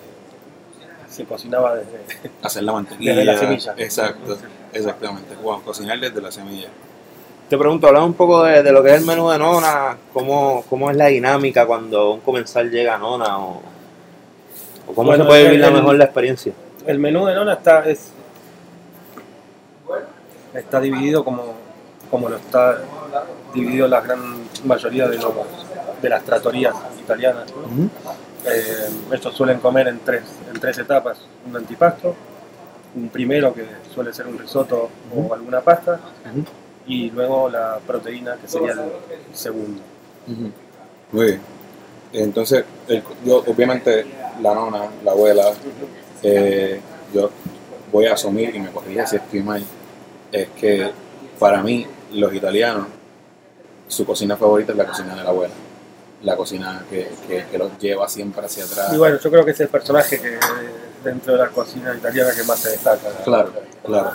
se 1.09 1.25
cocinaba 1.25 1.75
desde 1.75 1.99
Hacer 2.43 2.63
la 2.63 2.73
mantequilla. 2.73 3.11
Desde 3.11 3.25
la 3.25 3.37
semilla. 3.37 3.73
Exacto, 3.77 4.37
exactamente. 4.73 5.35
Wow, 5.41 5.63
cocinar 5.63 5.99
desde 5.99 6.21
la 6.21 6.31
semilla. 6.31 6.67
Te 7.49 7.57
pregunto, 7.57 7.87
hablamos 7.87 8.09
un 8.09 8.15
poco 8.15 8.43
de, 8.43 8.61
de 8.61 8.71
lo 8.71 8.83
que 8.83 8.89
es 8.93 8.99
el 8.99 9.05
menú 9.07 9.29
de 9.29 9.39
Nona, 9.39 9.97
cómo, 10.13 10.63
cómo 10.69 10.91
es 10.91 10.97
la 10.97 11.07
dinámica 11.07 11.65
cuando 11.65 12.11
un 12.13 12.19
comensal 12.19 12.69
llega 12.69 12.93
a 12.95 12.97
Nona 12.99 13.39
o, 13.39 13.61
o 14.87 14.93
cómo 14.93 15.07
Bueno, 15.07 15.23
se 15.23 15.27
puede 15.27 15.41
el- 15.41 15.47
vivir 15.51 15.61
la 15.65 15.71
mejor 15.71 15.95
la 15.95 16.03
experiencia. 16.05 16.53
El 16.85 16.99
menú 16.99 17.25
de 17.25 17.35
nona 17.35 17.53
está, 17.53 17.83
es, 17.85 18.11
está 20.53 20.79
dividido 20.79 21.23
como, 21.23 21.53
como 22.09 22.29
lo 22.29 22.37
está 22.37 22.79
dividido 23.53 23.87
la 23.87 24.01
gran 24.01 24.19
mayoría 24.65 25.07
de, 25.07 25.17
los, 25.17 25.33
de 26.01 26.09
las 26.09 26.23
tratorías 26.23 26.75
italianas. 26.99 27.45
¿no? 27.51 27.89
Eh, 28.49 28.89
estos 29.11 29.35
suelen 29.35 29.59
comer 29.59 29.87
en 29.89 29.99
tres, 29.99 30.23
en 30.51 30.59
tres 30.59 30.77
etapas. 30.79 31.19
Un 31.47 31.55
antipasto, 31.57 32.15
un 32.95 33.09
primero 33.09 33.53
que 33.53 33.65
suele 33.93 34.13
ser 34.13 34.27
un 34.27 34.37
risotto 34.39 34.89
o 35.15 35.33
alguna 35.33 35.61
pasta, 35.61 35.99
Ujú. 36.31 36.45
y 36.87 37.11
luego 37.11 37.49
la 37.49 37.79
proteína 37.85 38.35
que 38.37 38.47
sería 38.47 38.71
el 38.71 39.35
segundo. 39.35 39.81
Muy 41.11 41.25
bien. 41.25 41.41
Entonces, 42.13 42.63
el- 42.87 43.03
yo 43.25 43.43
obviamente 43.45 44.05
la 44.41 44.53
nona, 44.55 44.85
la 45.03 45.11
abuela, 45.11 45.51
eh, 46.23 46.79
yo 47.13 47.29
voy 47.91 48.05
a 48.05 48.13
asumir, 48.13 48.55
y 48.55 48.59
me 48.59 48.69
corrige 48.69 49.05
si 49.07 49.15
estoy 49.15 49.41
mal, 49.41 49.63
es 50.31 50.49
que 50.49 50.91
para 51.39 51.63
mí, 51.63 51.87
los 52.13 52.33
italianos, 52.33 52.87
su 53.87 54.05
cocina 54.05 54.37
favorita 54.37 54.71
es 54.73 54.77
la 54.77 54.85
cocina 54.85 55.15
de 55.15 55.23
la 55.23 55.29
abuela. 55.29 55.53
La 56.21 56.35
cocina 56.35 56.83
que, 56.89 57.09
que, 57.27 57.45
que 57.49 57.57
los 57.57 57.77
lleva 57.79 58.07
siempre 58.09 58.45
hacia 58.45 58.65
atrás. 58.65 58.93
Y 58.93 58.97
bueno, 58.97 59.17
yo 59.19 59.31
creo 59.31 59.45
que 59.45 59.51
es 59.51 59.59
el 59.61 59.69
personaje 59.69 60.19
que 60.19 60.37
dentro 61.03 61.33
de 61.33 61.39
la 61.39 61.47
cocina 61.47 61.95
italiana 61.95 62.31
que 62.35 62.43
más 62.43 62.59
se 62.59 62.71
destaca. 62.71 63.09
Claro, 63.23 63.53
claro. 63.85 64.11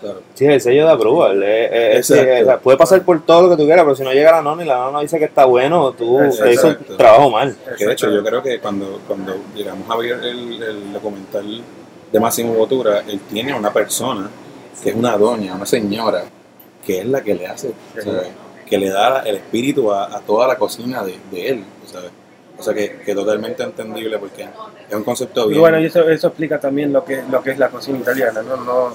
Claro. 0.00 0.20
Sí, 0.34 0.44
el 0.46 0.60
sello 0.60 0.86
de 0.86 0.92
approval. 0.92 1.42
eh, 1.42 1.64
eh, 1.66 1.96
eh, 1.96 2.42
o 2.42 2.44
sea, 2.44 2.58
puede 2.58 2.76
pasar 2.78 3.02
por 3.02 3.24
todo 3.24 3.42
lo 3.42 3.50
que 3.50 3.56
tú 3.56 3.64
quieras, 3.66 3.84
pero 3.84 3.96
si 3.96 4.02
no 4.02 4.12
llega 4.12 4.32
la 4.32 4.42
nona 4.42 4.62
y 4.64 4.66
la 4.66 4.76
nona 4.76 5.00
dice 5.00 5.18
que 5.18 5.24
está 5.26 5.44
bueno, 5.44 5.92
tú 5.92 6.20
Exacto. 6.20 6.50
hizo 6.52 6.68
el 6.68 6.76
trabajo 6.96 7.30
mal. 7.30 7.56
Que 7.78 7.86
de 7.86 7.92
hecho 7.92 8.10
yo 8.10 8.22
creo 8.24 8.42
que 8.42 8.58
cuando, 8.60 9.00
cuando 9.06 9.36
llegamos 9.54 9.88
a 9.90 9.96
ver 9.96 10.12
el, 10.22 10.62
el 10.62 10.92
documental 10.92 11.62
de 12.12 12.20
Máximo 12.20 12.54
Botura, 12.54 13.02
él 13.08 13.20
tiene 13.30 13.54
una 13.54 13.72
persona 13.72 14.28
que 14.82 14.90
es 14.90 14.94
una 14.96 15.16
doña, 15.16 15.54
una 15.54 15.66
señora, 15.66 16.24
que 16.84 17.00
es 17.00 17.06
la 17.06 17.20
que 17.22 17.34
le 17.34 17.46
hace, 17.46 17.72
que 18.66 18.78
le 18.78 18.90
da 18.90 19.20
el 19.20 19.36
espíritu 19.36 19.92
a, 19.92 20.16
a 20.16 20.20
toda 20.20 20.46
la 20.46 20.56
cocina 20.56 21.02
de, 21.02 21.16
de 21.30 21.48
él. 21.48 21.64
¿sabes? 21.90 22.10
O 22.58 22.62
sea 22.62 22.72
que, 22.72 22.98
que 23.04 23.14
totalmente 23.14 23.62
entendible 23.62 24.18
porque 24.18 24.44
es 24.88 24.94
un 24.94 25.04
concepto 25.04 25.44
Y 25.46 25.48
bien. 25.50 25.60
bueno, 25.60 25.78
y 25.80 25.86
eso, 25.86 26.08
eso 26.08 26.28
explica 26.28 26.58
también 26.58 26.92
lo 26.92 27.04
que, 27.04 27.22
lo 27.30 27.42
que 27.42 27.50
es 27.50 27.58
la 27.58 27.68
cocina 27.68 27.98
italiana, 27.98 28.42
¿no? 28.42 28.56
no 28.56 28.90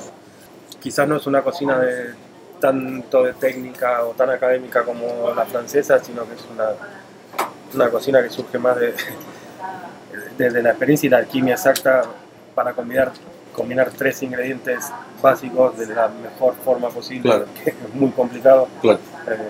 quizás 0.82 1.08
no 1.08 1.16
es 1.18 1.28
una 1.28 1.42
cocina 1.42 1.78
de 1.80 2.14
tanto 2.60 3.24
de 3.24 3.34
técnica 3.34 4.04
o 4.04 4.10
tan 4.12 4.30
académica 4.30 4.84
como 4.84 5.32
la 5.36 5.46
francesa, 5.46 6.04
sino 6.04 6.26
que 6.28 6.36
es 6.36 6.42
una, 6.54 6.70
una 7.74 7.90
cocina 7.90 8.22
que 8.22 8.30
surge 8.30 8.58
más 8.60 8.76
de, 8.78 8.94
desde 10.38 10.62
la 10.62 10.70
experiencia 10.70 11.08
y 11.08 11.10
la 11.10 11.18
alquimia 11.18 11.54
exacta 11.56 12.04
para 12.56 12.74
combinar, 12.74 13.12
combinar 13.54 13.90
tres 13.92 14.22
ingredientes 14.24 14.92
básicos 15.22 15.78
de 15.78 15.88
la 15.88 16.08
mejor 16.10 16.56
forma 16.64 16.90
posible, 16.90 17.22
Claro. 17.24 17.46
que 17.64 17.70
es 17.72 17.76
muy 17.94 18.10
complicado. 18.12 18.68
Claro. 18.82 19.00
Eh, 19.28 19.50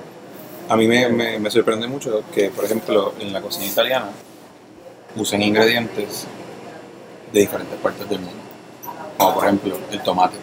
A 0.70 0.76
mí 0.78 0.88
me, 0.88 1.10
me- 1.10 1.40
me 1.40 1.50
sorprende 1.52 1.88
mucho 1.88 2.24
que, 2.34 2.50
por 2.50 2.64
ejemplo, 2.66 3.14
en 3.20 3.34
la 3.34 3.42
cocina 3.42 3.66
italiana 3.66 4.08
usen 5.16 5.42
ingredientes 5.42 6.28
de 7.34 7.40
diferentes 7.40 7.78
partes 7.80 8.08
del 8.10 8.20
mundo. 8.20 8.40
Como 9.18 9.34
por 9.36 9.44
ejemplo 9.46 9.78
el 9.92 10.02
tomate. 10.02 10.38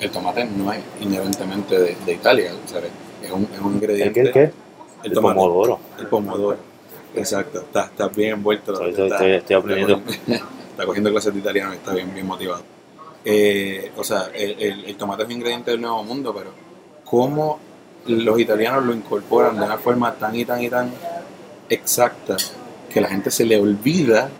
El 0.00 0.10
tomate 0.10 0.44
no 0.44 0.72
es 0.72 0.80
inherentemente 1.00 1.78
de, 1.78 1.96
de 2.06 2.12
Italia, 2.14 2.52
¿sabes? 2.66 2.90
Es 3.22 3.30
un, 3.30 3.42
es 3.52 3.60
un 3.60 3.68
¿El 3.68 3.74
ingrediente. 3.76 4.12
qué? 4.14 4.20
¿El 4.20 4.32
qué? 4.32 4.52
El 5.04 5.12
tomate. 5.12 5.34
pomodoro. 5.36 5.78
El 5.98 6.06
pomodoro. 6.06 6.56
Exacto. 7.14 7.60
Estás 7.60 7.90
está 7.90 8.08
bien 8.08 8.32
envuelto. 8.34 8.72
Estoy- 8.72 8.90
está- 8.90 9.16
estoy- 9.16 9.32
estoy 9.32 9.56
aprendiendo. 9.56 10.02
Está 10.70 10.86
cogiendo 10.86 11.10
clases 11.10 11.34
de 11.34 11.40
italiano 11.40 11.74
y 11.74 11.76
está 11.76 11.92
bien, 11.92 12.14
bien 12.14 12.26
motivado. 12.26 12.62
Eh, 13.24 13.90
o 13.98 14.02
sea, 14.04 14.30
el, 14.34 14.52
el- 14.58 14.84
el 14.86 14.96
tomate 14.96 15.24
es 15.24 15.26
un 15.28 15.32
ingrediente 15.34 15.72
del 15.72 15.80
nuevo 15.82 16.02
mundo, 16.04 16.32
pero 16.34 16.50
¿cómo 17.04 17.58
los 18.06 18.40
italianos 18.40 18.84
lo 18.86 18.94
incorporan 18.94 19.58
de 19.58 19.64
una 19.66 19.76
forma 19.76 20.14
tan 20.14 20.34
y 20.34 20.46
tan 20.46 20.62
y 20.62 20.70
tan 20.70 20.90
exacta 21.68 22.36
que 22.92 23.00
la 23.00 23.08
gente 23.08 23.30
se 23.30 23.44
le 23.44 23.60
olvida 23.60 24.30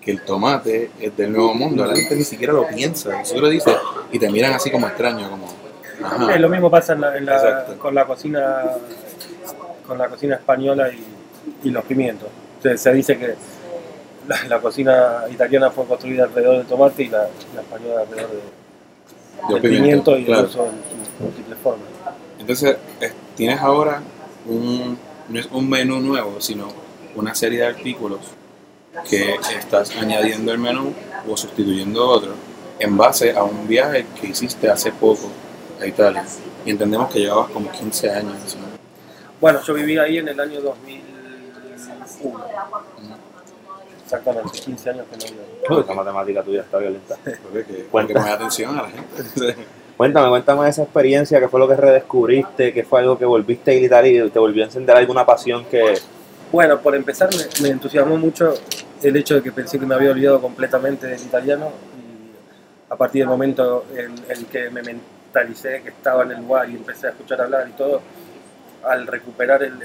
que 0.00 0.10
el 0.12 0.22
tomate 0.24 0.90
es 1.00 1.16
del 1.16 1.32
nuevo 1.32 1.54
mundo? 1.54 1.84
La 1.84 1.94
gente 1.94 2.16
ni 2.16 2.24
siquiera 2.24 2.52
lo 2.52 2.66
piensa. 2.68 3.22
Tú 3.32 3.40
lo 3.40 3.48
dices 3.48 3.74
y 4.12 4.18
te 4.18 4.30
miran 4.30 4.52
así 4.54 4.70
como 4.70 4.86
extraño, 4.86 5.28
como... 5.30 5.46
Ajá. 6.02 6.38
Lo 6.38 6.48
mismo 6.48 6.70
pasa 6.70 6.94
en 6.94 7.00
la- 7.02 7.16
en 7.18 7.26
la- 7.26 7.66
con 7.78 7.94
la 7.94 8.06
cocina 8.06 8.62
con 9.86 9.98
la 9.98 10.08
cocina 10.08 10.36
española 10.36 10.88
y, 10.92 11.68
y 11.68 11.70
los 11.70 11.84
pimientos. 11.84 12.28
Se, 12.62 12.78
se 12.78 12.92
dice 12.92 13.18
que 13.18 13.34
la, 14.28 14.44
la 14.48 14.60
cocina 14.60 15.24
italiana 15.30 15.70
fue 15.70 15.84
construida 15.84 16.24
alrededor 16.24 16.58
del 16.58 16.66
tomate 16.66 17.02
y 17.02 17.08
la, 17.08 17.28
la 17.54 17.60
española 17.60 18.00
alrededor 18.02 18.30
de- 18.30 19.52
Del 19.54 19.62
pimiento, 19.62 20.16
y 20.16 20.24
claro. 20.24 20.42
el 20.42 20.46
uso 20.46 20.66
en 20.66 21.24
múltiples 21.26 21.58
formas. 21.62 21.86
Entonces, 22.38 22.76
es- 23.00 23.12
tienes 23.36 23.60
ahora 23.60 24.00
un, 24.46 24.96
no 25.28 25.38
es 25.40 25.46
un 25.52 25.68
menú 25.68 26.00
nuevo, 26.00 26.40
sino 26.40 26.68
una 27.16 27.34
serie 27.34 27.58
de 27.60 27.66
artículos 27.66 28.20
que 29.08 29.36
estás 29.56 29.96
añadiendo 29.96 30.52
al 30.52 30.58
menú 30.58 30.92
o 31.28 31.36
sustituyendo 31.36 32.06
otro 32.08 32.34
en 32.80 32.96
base 32.96 33.32
a 33.32 33.44
un 33.44 33.68
viaje 33.68 34.06
que 34.18 34.28
hiciste 34.28 34.68
hace 34.68 34.90
poco 34.90 35.30
a 35.80 35.86
Italia. 35.86 36.24
Y 36.64 36.70
entendemos 36.70 37.12
que 37.12 37.20
llevabas 37.20 37.50
como 37.50 37.70
15 37.70 38.10
años. 38.10 38.56
¿no? 38.56 38.66
Bueno, 39.40 39.60
yo 39.62 39.74
viví 39.74 39.98
ahí 39.98 40.18
en 40.18 40.28
el 40.28 40.40
año 40.40 40.60
2001. 40.60 42.44
Exactamente, 44.02 44.58
15 44.58 44.90
años 44.90 45.06
que 45.10 45.16
no 45.16 45.24
vivo. 45.68 45.80
Esa 45.82 45.94
matemática 45.94 46.42
tuya 46.42 46.62
está 46.62 46.78
violenta. 46.78 47.16
Porque 47.42 47.64
que 47.64 47.82
poner 47.84 48.18
atención 48.18 48.78
a 48.78 48.82
la 48.82 48.90
gente. 48.90 49.56
Cuéntame, 49.96 50.30
cuéntame 50.30 50.66
esa 50.66 50.82
experiencia, 50.82 51.38
qué 51.40 51.48
fue 51.48 51.60
lo 51.60 51.68
que 51.68 51.76
redescubriste, 51.76 52.72
qué 52.72 52.84
fue 52.84 53.00
algo 53.00 53.18
que 53.18 53.26
volviste 53.26 53.70
a 53.70 53.74
gritar 53.74 54.06
y 54.06 54.30
te 54.30 54.38
volvió 54.38 54.62
a 54.62 54.66
encender 54.66 54.96
alguna 54.96 55.26
pasión 55.26 55.66
que... 55.66 55.92
Bueno, 56.50 56.80
por 56.80 56.96
empezar 56.96 57.28
me, 57.36 57.62
me 57.62 57.68
entusiasmó 57.68 58.16
mucho 58.16 58.54
el 59.02 59.16
hecho 59.16 59.36
de 59.36 59.42
que 59.42 59.52
pensé 59.52 59.78
que 59.78 59.86
me 59.86 59.94
había 59.94 60.10
olvidado 60.10 60.40
completamente 60.40 61.06
del 61.06 61.20
italiano 61.20 61.70
y 61.96 62.92
a 62.92 62.96
partir 62.96 63.22
del 63.22 63.28
momento 63.28 63.86
en 63.94 64.14
el 64.28 64.46
que 64.46 64.70
me 64.70 64.82
mentalicé 64.82 65.82
que 65.82 65.90
estaba 65.90 66.24
en 66.24 66.32
el 66.32 66.38
lugar 66.38 66.68
y 66.68 66.76
empecé 66.76 67.06
a 67.06 67.10
escuchar 67.10 67.40
hablar 67.40 67.68
y 67.68 67.72
todo, 67.72 68.02
al 68.84 69.06
recuperar 69.06 69.62
el, 69.62 69.78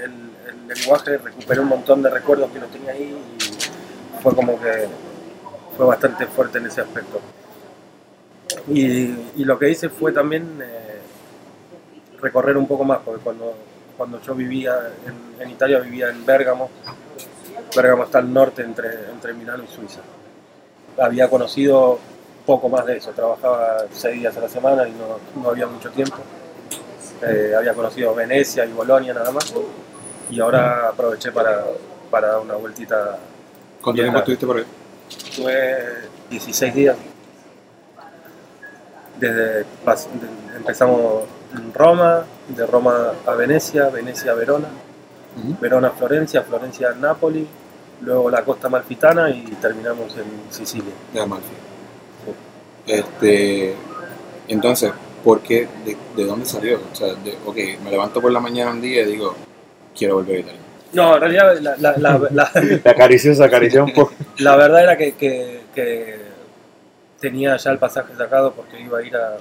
lenguaje 0.66 1.18
recuperé 1.18 1.60
un 1.60 1.68
montón 1.68 2.02
de 2.02 2.10
recuerdos 2.10 2.50
que 2.50 2.58
no 2.58 2.66
tenía 2.66 2.90
ahí 2.90 3.16
y 3.38 4.20
fue 4.20 4.34
como 4.34 4.60
que 4.60 4.88
fue 5.76 5.86
bastante 5.86 6.26
fuerte 6.26 6.58
en 6.58 6.66
ese 6.66 6.80
aspecto. 6.80 7.20
Y, 8.68 9.14
y 9.36 9.44
lo 9.44 9.56
que 9.58 9.70
hice 9.70 9.88
fue 9.88 10.10
también 10.10 10.58
eh, 10.60 10.98
recorrer 12.20 12.56
un 12.56 12.66
poco 12.66 12.82
más, 12.82 12.98
porque 13.04 13.22
cuando, 13.22 13.54
cuando 13.96 14.20
yo 14.20 14.34
vivía 14.34 14.74
en, 15.06 15.42
en 15.42 15.50
Italia 15.50 15.78
vivía 15.78 16.08
en 16.08 16.26
Bérgamo, 16.26 16.68
Bérgamo 17.74 18.04
está 18.04 18.18
al 18.18 18.32
norte 18.32 18.62
entre, 18.62 19.10
entre 19.10 19.32
Milano 19.34 19.64
y 19.64 19.74
Suiza. 19.74 20.00
Había 20.98 21.28
conocido 21.28 21.98
poco 22.46 22.68
más 22.68 22.86
de 22.86 22.96
eso, 22.96 23.10
trabajaba 23.10 23.84
seis 23.90 24.20
días 24.20 24.36
a 24.36 24.40
la 24.40 24.48
semana 24.48 24.88
y 24.88 24.92
no, 24.92 25.18
no 25.42 25.50
había 25.50 25.66
mucho 25.66 25.90
tiempo. 25.90 26.16
Eh, 27.22 27.54
había 27.56 27.74
conocido 27.74 28.14
Venecia 28.14 28.64
y 28.64 28.72
Bolonia 28.72 29.14
nada 29.14 29.30
más 29.32 29.52
y 30.30 30.40
ahora 30.40 30.88
aproveché 30.88 31.32
para, 31.32 31.64
para 32.10 32.28
dar 32.28 32.40
una 32.40 32.54
vueltita. 32.54 33.18
¿Cuánto 33.80 34.02
tiempo 34.02 34.18
estuviste 34.18 34.46
por 34.46 34.56
ahí? 34.58 34.64
Tuve 35.34 36.08
16 36.30 36.74
días. 36.74 36.96
Desde 39.18 39.64
empezamos 40.56 41.24
en 41.54 41.72
Roma, 41.72 42.24
de 42.48 42.66
Roma 42.66 43.12
a 43.26 43.34
Venecia, 43.34 43.88
Venecia 43.88 44.32
a 44.32 44.34
Verona, 44.34 44.68
Verona 45.60 45.90
Florencia, 45.90 46.42
Florencia 46.42 46.90
a 46.90 46.94
Nápoli, 46.94 47.46
luego 48.02 48.30
la 48.30 48.42
costa 48.44 48.68
malfitana 48.68 49.30
y 49.30 49.42
terminamos 49.60 50.14
en 50.16 50.24
Sicilia. 50.52 50.92
De 51.12 51.20
Amalfi. 51.20 51.52
Este, 52.86 53.74
entonces, 54.48 54.92
¿por 55.24 55.40
qué? 55.40 55.68
De, 55.84 55.96
de 56.16 56.24
dónde 56.24 56.46
salió? 56.46 56.80
O 56.92 56.94
sea, 56.94 57.08
de, 57.14 57.36
ok, 57.44 57.56
me 57.82 57.90
levanto 57.90 58.20
por 58.20 58.30
la 58.32 58.40
mañana 58.40 58.70
un 58.70 58.80
día 58.80 59.02
y 59.02 59.06
digo, 59.12 59.34
quiero 59.96 60.16
volver 60.16 60.36
a 60.36 60.40
Italia. 60.40 60.60
No, 60.92 61.14
en 61.16 61.20
realidad 61.20 61.58
la, 61.60 61.76
la- 61.78 61.96
la- 61.98 62.28
la- 62.30 62.50
Te 62.82 62.88
acarició, 62.88 63.34
se 63.34 63.44
acarició 63.44 63.84
un 63.84 63.92
poco. 63.92 64.12
la 64.38 64.56
verdad 64.56 64.82
era 64.84 64.96
que, 64.96 65.12
que- 65.14 65.62
que 65.74 66.16
tenía 67.20 67.56
ya 67.56 67.70
el 67.70 67.78
pasaje 67.78 68.14
sacado 68.16 68.52
porque 68.52 68.80
iba 68.80 68.98
a 68.98 69.02
ir 69.02 69.16
a 69.16 69.36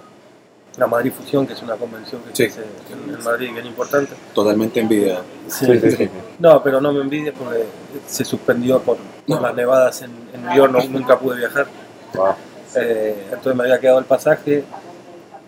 la 0.77 0.87
Madrid 0.87 1.11
Fusión, 1.13 1.47
que 1.47 1.53
es 1.53 1.61
una 1.61 1.75
convención 1.75 2.21
que 2.23 2.29
Sí. 2.35 2.49
se 2.49 2.59
hace 2.61 2.63
en, 2.91 3.23
Madrid 3.23 3.51
bien 3.53 3.65
importante. 3.65 4.13
Totalmente 4.33 4.79
envidiado. 4.81 5.23
Sí, 5.47 5.65
sí, 5.79 5.91
sí. 5.91 6.09
No, 6.39 6.61
pero 6.61 6.81
no 6.81 6.91
me 6.91 7.01
envidies 7.01 7.33
porque 7.37 7.63
se 8.07 8.25
suspendió 8.25 8.81
por, 8.81 8.97
por 8.97 9.35
No. 9.37 9.41
las 9.41 9.55
nevadas 9.55 10.01
en, 10.01 10.11
en 10.33 10.43
no- 10.45 10.67
nunca 10.89 11.17
pude 11.17 11.37
viajar. 11.37 11.67
Wow. 12.13 12.33
Eh, 12.75 13.15
entonces 13.27 13.55
me 13.55 13.63
había 13.63 13.79
quedado 13.79 13.99
el 13.99 14.05
pasaje. 14.05 14.63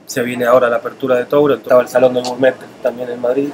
Se 0.06 0.22
viene 0.22 0.46
ahora 0.46 0.70
la 0.70 0.78
apertura 0.78 1.16
de 1.16 1.26
Touro, 1.26 1.56
estaba 1.56 1.82
el 1.82 1.90
Salón 1.90 2.14
de 2.14 2.22
Gourmet 2.22 2.56
también 2.82 3.10
en 3.10 3.20
Madrid 3.20 3.50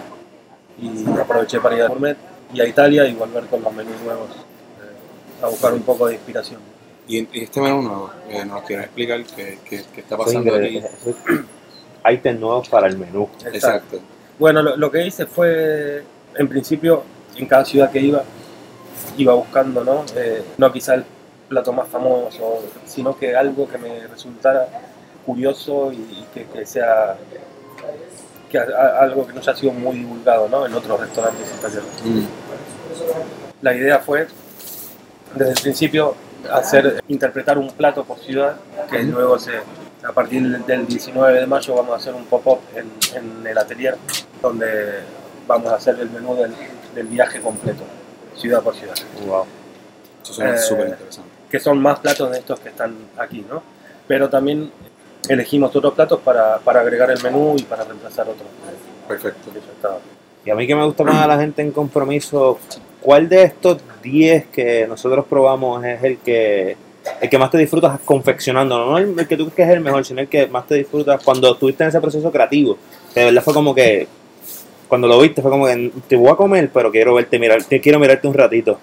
y 0.79 1.03
aproveché 1.19 1.59
para 1.59 1.75
ir 1.75 1.81
a 1.81 1.87
Gourmet 1.87 2.15
y 2.53 2.61
a 2.61 2.67
Italia 2.67 3.07
y 3.07 3.13
volver 3.15 3.45
con 3.45 3.63
los 3.63 3.73
menús 3.73 3.99
nuevos 4.05 4.29
eh, 4.29 5.43
a 5.43 5.47
buscar 5.47 5.73
un 5.73 5.81
poco 5.81 6.05
de 6.05 6.13
inspiración. 6.13 6.59
Y, 7.07 7.17
y 7.37 7.43
este 7.43 7.59
menú 7.59 7.81
nuevo, 7.81 8.11
eh, 8.29 8.45
¿nos 8.45 8.61
quieres 8.63 8.85
explicar 8.85 9.23
qué, 9.35 9.57
qué- 9.67 9.83
qué 9.93 10.01
está 10.01 10.15
pasando 10.15 10.53
aquí? 10.55 10.81
Ítems 12.11 12.39
nuevos 12.39 12.69
para 12.69 12.87
el 12.87 12.97
menú. 12.97 13.29
Exacto. 13.45 13.99
Bueno, 14.39 14.61
lo, 14.61 14.75
lo 14.77 14.91
que 14.91 15.05
hice 15.05 15.25
fue, 15.25 16.03
en 16.35 16.47
principio, 16.47 17.03
en 17.35 17.45
cada 17.47 17.63
ciudad 17.65 17.91
que 17.91 17.99
iba, 17.99 18.23
iba 19.17 19.33
buscando, 19.33 19.83
¿no? 19.83 20.03
Eh, 20.15 20.43
no 20.57 20.71
quizá 20.71 20.95
el 20.95 21.05
plato 21.47 21.71
más 21.71 21.87
famoso, 21.87 22.63
sino 22.85 23.17
que 23.17 23.35
algo 23.35 23.67
que 23.67 23.77
me 23.77 24.07
resultara 24.07 24.67
curioso 25.25 25.91
y, 25.91 25.95
y 25.97 26.25
que, 26.33 26.45
que 26.45 26.65
sea 26.65 27.15
que 28.49 28.57
a- 28.59 28.63
a- 28.63 29.01
algo 29.03 29.25
que 29.27 29.33
no 29.33 29.39
haya 29.39 29.55
sido 29.55 29.71
muy 29.71 29.97
divulgado, 29.97 30.47
¿no? 30.49 30.65
En 30.65 30.73
otros 30.73 30.99
restaurantes 30.99 31.47
italianos. 31.57 31.89
Mm. 32.03 32.23
La 33.61 33.73
idea 33.75 33.99
fue, 33.99 34.27
desde 35.35 35.51
el 35.53 35.59
principio, 35.61 36.15
hacer 36.51 37.03
interpretar 37.07 37.57
un 37.57 37.71
plato 37.71 38.03
por 38.03 38.19
ciudad, 38.19 38.55
que 38.91 39.01
luego 39.03 39.39
se, 39.39 39.51
a 40.07 40.11
partir 40.11 40.41
del- 40.41 40.65
del 40.65 40.87
19 40.87 41.39
de 41.39 41.47
mayo 41.47 41.75
vamos 41.75 41.93
a 41.93 41.97
hacer 41.97 42.13
un 42.13 42.25
pop-up 42.25 42.59
en, 42.75 42.91
en 43.15 43.47
el 43.47 43.57
atelier, 43.57 43.95
donde 44.41 44.99
vamos 45.47 45.71
a 45.71 45.75
hacer 45.75 45.99
el 45.99 46.09
menú 46.09 46.35
del, 46.35 46.53
del 46.95 47.07
viaje 47.07 47.39
completo, 47.41 47.83
ciudad 48.35 48.61
por 48.61 48.75
ciudad. 48.75 48.95
Wow. 49.25 49.45
Eso 50.23 50.33
suena 50.33 50.55
Eh, 50.55 50.57
súper 50.57 50.87
interesante. 50.89 51.29
Que 51.49 51.59
son 51.59 51.79
más 51.81 51.99
platos 51.99 52.31
de 52.31 52.39
estos 52.39 52.59
que 52.59 52.69
están 52.69 52.95
aquí, 53.17 53.45
¿no? 53.49 53.61
Pero 54.07 54.29
también 54.29 54.71
elegimos 55.29 55.75
otros 55.75 55.93
platos 55.93 56.19
para, 56.21 56.57
para 56.59 56.81
agregar 56.81 57.09
el 57.11 57.21
menú 57.23 57.55
y 57.57 57.63
para 57.63 57.83
reemplazar 57.83 58.27
otros 58.27 58.47
Perfecto. 59.07 59.49
Y 60.45 60.49
a 60.49 60.55
mí 60.55 60.65
que 60.67 60.75
me 60.75 60.85
gusta 60.85 61.03
más 61.03 61.15
a 61.23 61.27
la 61.27 61.37
gente 61.37 61.61
en 61.61 61.71
compromiso, 61.71 62.57
¿cuál 63.01 63.29
de 63.29 63.43
estos 63.43 63.77
10 64.01 64.47
que 64.47 64.87
nosotros 64.87 65.25
probamos 65.29 65.83
es 65.85 66.03
el 66.03 66.17
que 66.19 66.75
el 67.21 67.29
que 67.29 67.37
más 67.37 67.51
te 67.51 67.57
disfrutas 67.57 67.99
confeccionando? 68.05 68.77
No 68.77 68.97
el, 68.97 69.17
el 69.17 69.27
que 69.27 69.37
tú 69.37 69.45
crees 69.45 69.55
que 69.55 69.63
es 69.63 69.69
el 69.69 69.81
mejor, 69.81 70.05
sino 70.05 70.21
el 70.21 70.27
que 70.27 70.47
más 70.47 70.67
te 70.67 70.75
disfrutas 70.75 71.21
cuando 71.23 71.53
estuviste 71.53 71.83
en 71.83 71.89
ese 71.89 72.01
proceso 72.01 72.31
creativo. 72.31 72.77
Que 73.13 73.21
de 73.21 73.25
verdad 73.27 73.43
fue 73.43 73.53
como 73.53 73.73
que, 73.73 74.07
cuando 74.87 75.07
lo 75.07 75.19
viste, 75.19 75.41
fue 75.41 75.51
como 75.51 75.65
que 75.65 75.91
te 76.07 76.15
voy 76.15 76.29
a 76.29 76.35
comer, 76.35 76.69
pero 76.73 76.91
quiero 76.91 77.15
verte 77.15 77.39
mirar, 77.39 77.63
te 77.63 77.81
quiero 77.81 77.99
mirarte 77.99 78.27
un 78.27 78.33
ratito. 78.33 78.79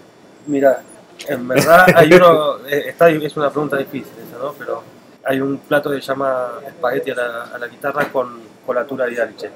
Mira, 0.46 0.82
en 1.28 1.48
verdad 1.48 1.86
hay 1.94 2.12
uno, 2.12 2.66
eh, 2.68 2.84
está, 2.88 3.08
es 3.10 3.36
una 3.36 3.50
pregunta 3.50 3.76
difícil 3.76 4.12
esa, 4.26 4.38
¿no? 4.38 4.52
Pero 4.58 4.82
hay 5.24 5.40
un 5.40 5.58
plato 5.58 5.90
que 5.90 5.96
se 5.96 6.08
llama 6.08 6.52
espagueti 6.66 7.10
a 7.10 7.14
la, 7.14 7.42
a 7.54 7.58
la 7.58 7.68
guitarra 7.68 8.06
con 8.10 8.40
colatura 8.64 9.06
di 9.06 9.18
arice. 9.18 9.50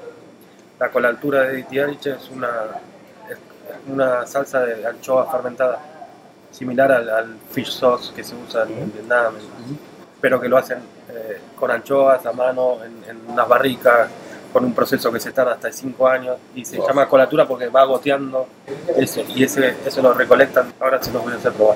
La 0.79 0.89
colatura 0.89 1.43
de 1.43 1.63
di 1.63 1.79
arice 1.79 2.11
es 2.11 2.29
una, 2.29 2.49
es 3.29 3.37
una 3.87 4.25
salsa 4.25 4.65
de 4.65 4.85
anchoa 4.85 5.29
fermentada, 5.31 5.79
similar 6.55 6.91
al, 6.91 7.09
al 7.09 7.35
fish 7.51 7.71
sauce 7.71 8.13
que 8.13 8.23
se 8.23 8.33
usa 8.35 8.63
en, 8.63 8.73
en 8.83 8.93
Vietnam, 8.93 9.33
pero 10.21 10.39
que 10.39 10.47
lo 10.47 10.57
hacen 10.57 10.77
eh, 11.09 11.39
con 11.59 11.69
anchoas 11.71 12.25
a 12.25 12.31
mano 12.31 12.77
en, 12.83 13.09
en 13.09 13.29
unas 13.29 13.47
barricas, 13.47 14.09
con 14.53 14.63
un 14.63 14.73
proceso 14.73 15.11
que 15.11 15.19
se 15.19 15.31
tarda 15.33 15.53
hasta 15.53 15.69
5 15.71 16.07
años 16.07 16.37
y 16.55 16.63
se 16.63 16.77
llama 16.77 17.07
colatura 17.09 17.45
porque 17.45 17.67
va 17.67 17.83
goteando 17.83 18.47
eso 18.97 19.21
y 19.35 19.43
ese, 19.43 19.75
eso 19.85 20.01
lo 20.01 20.13
recolectan. 20.13 20.73
Ahora 20.79 21.01
se 21.03 21.11
los 21.11 21.23
voy 21.23 21.33
a 21.33 21.35
hacer 21.35 21.51
probar. 21.51 21.75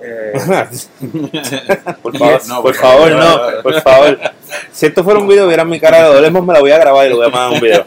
Eh, 0.00 0.32
por 2.02 2.16
favor, 2.16 2.40
No, 2.48 2.62
por 2.62 2.74
favor, 2.74 3.10
no, 3.12 3.62
por 3.62 3.80
favor. 3.80 4.18
Si 4.72 4.86
esto 4.86 5.02
fuera 5.02 5.18
un 5.18 5.26
video, 5.26 5.48
vieran 5.48 5.68
mi 5.68 5.80
cara 5.80 6.08
de 6.08 6.14
dolemos, 6.14 6.44
me 6.46 6.52
la 6.52 6.60
voy 6.60 6.70
a 6.70 6.78
grabar 6.78 7.06
y 7.06 7.10
lo 7.10 7.16
voy 7.16 7.26
a 7.26 7.30
mandar 7.30 7.52
un 7.52 7.60
video. 7.60 7.84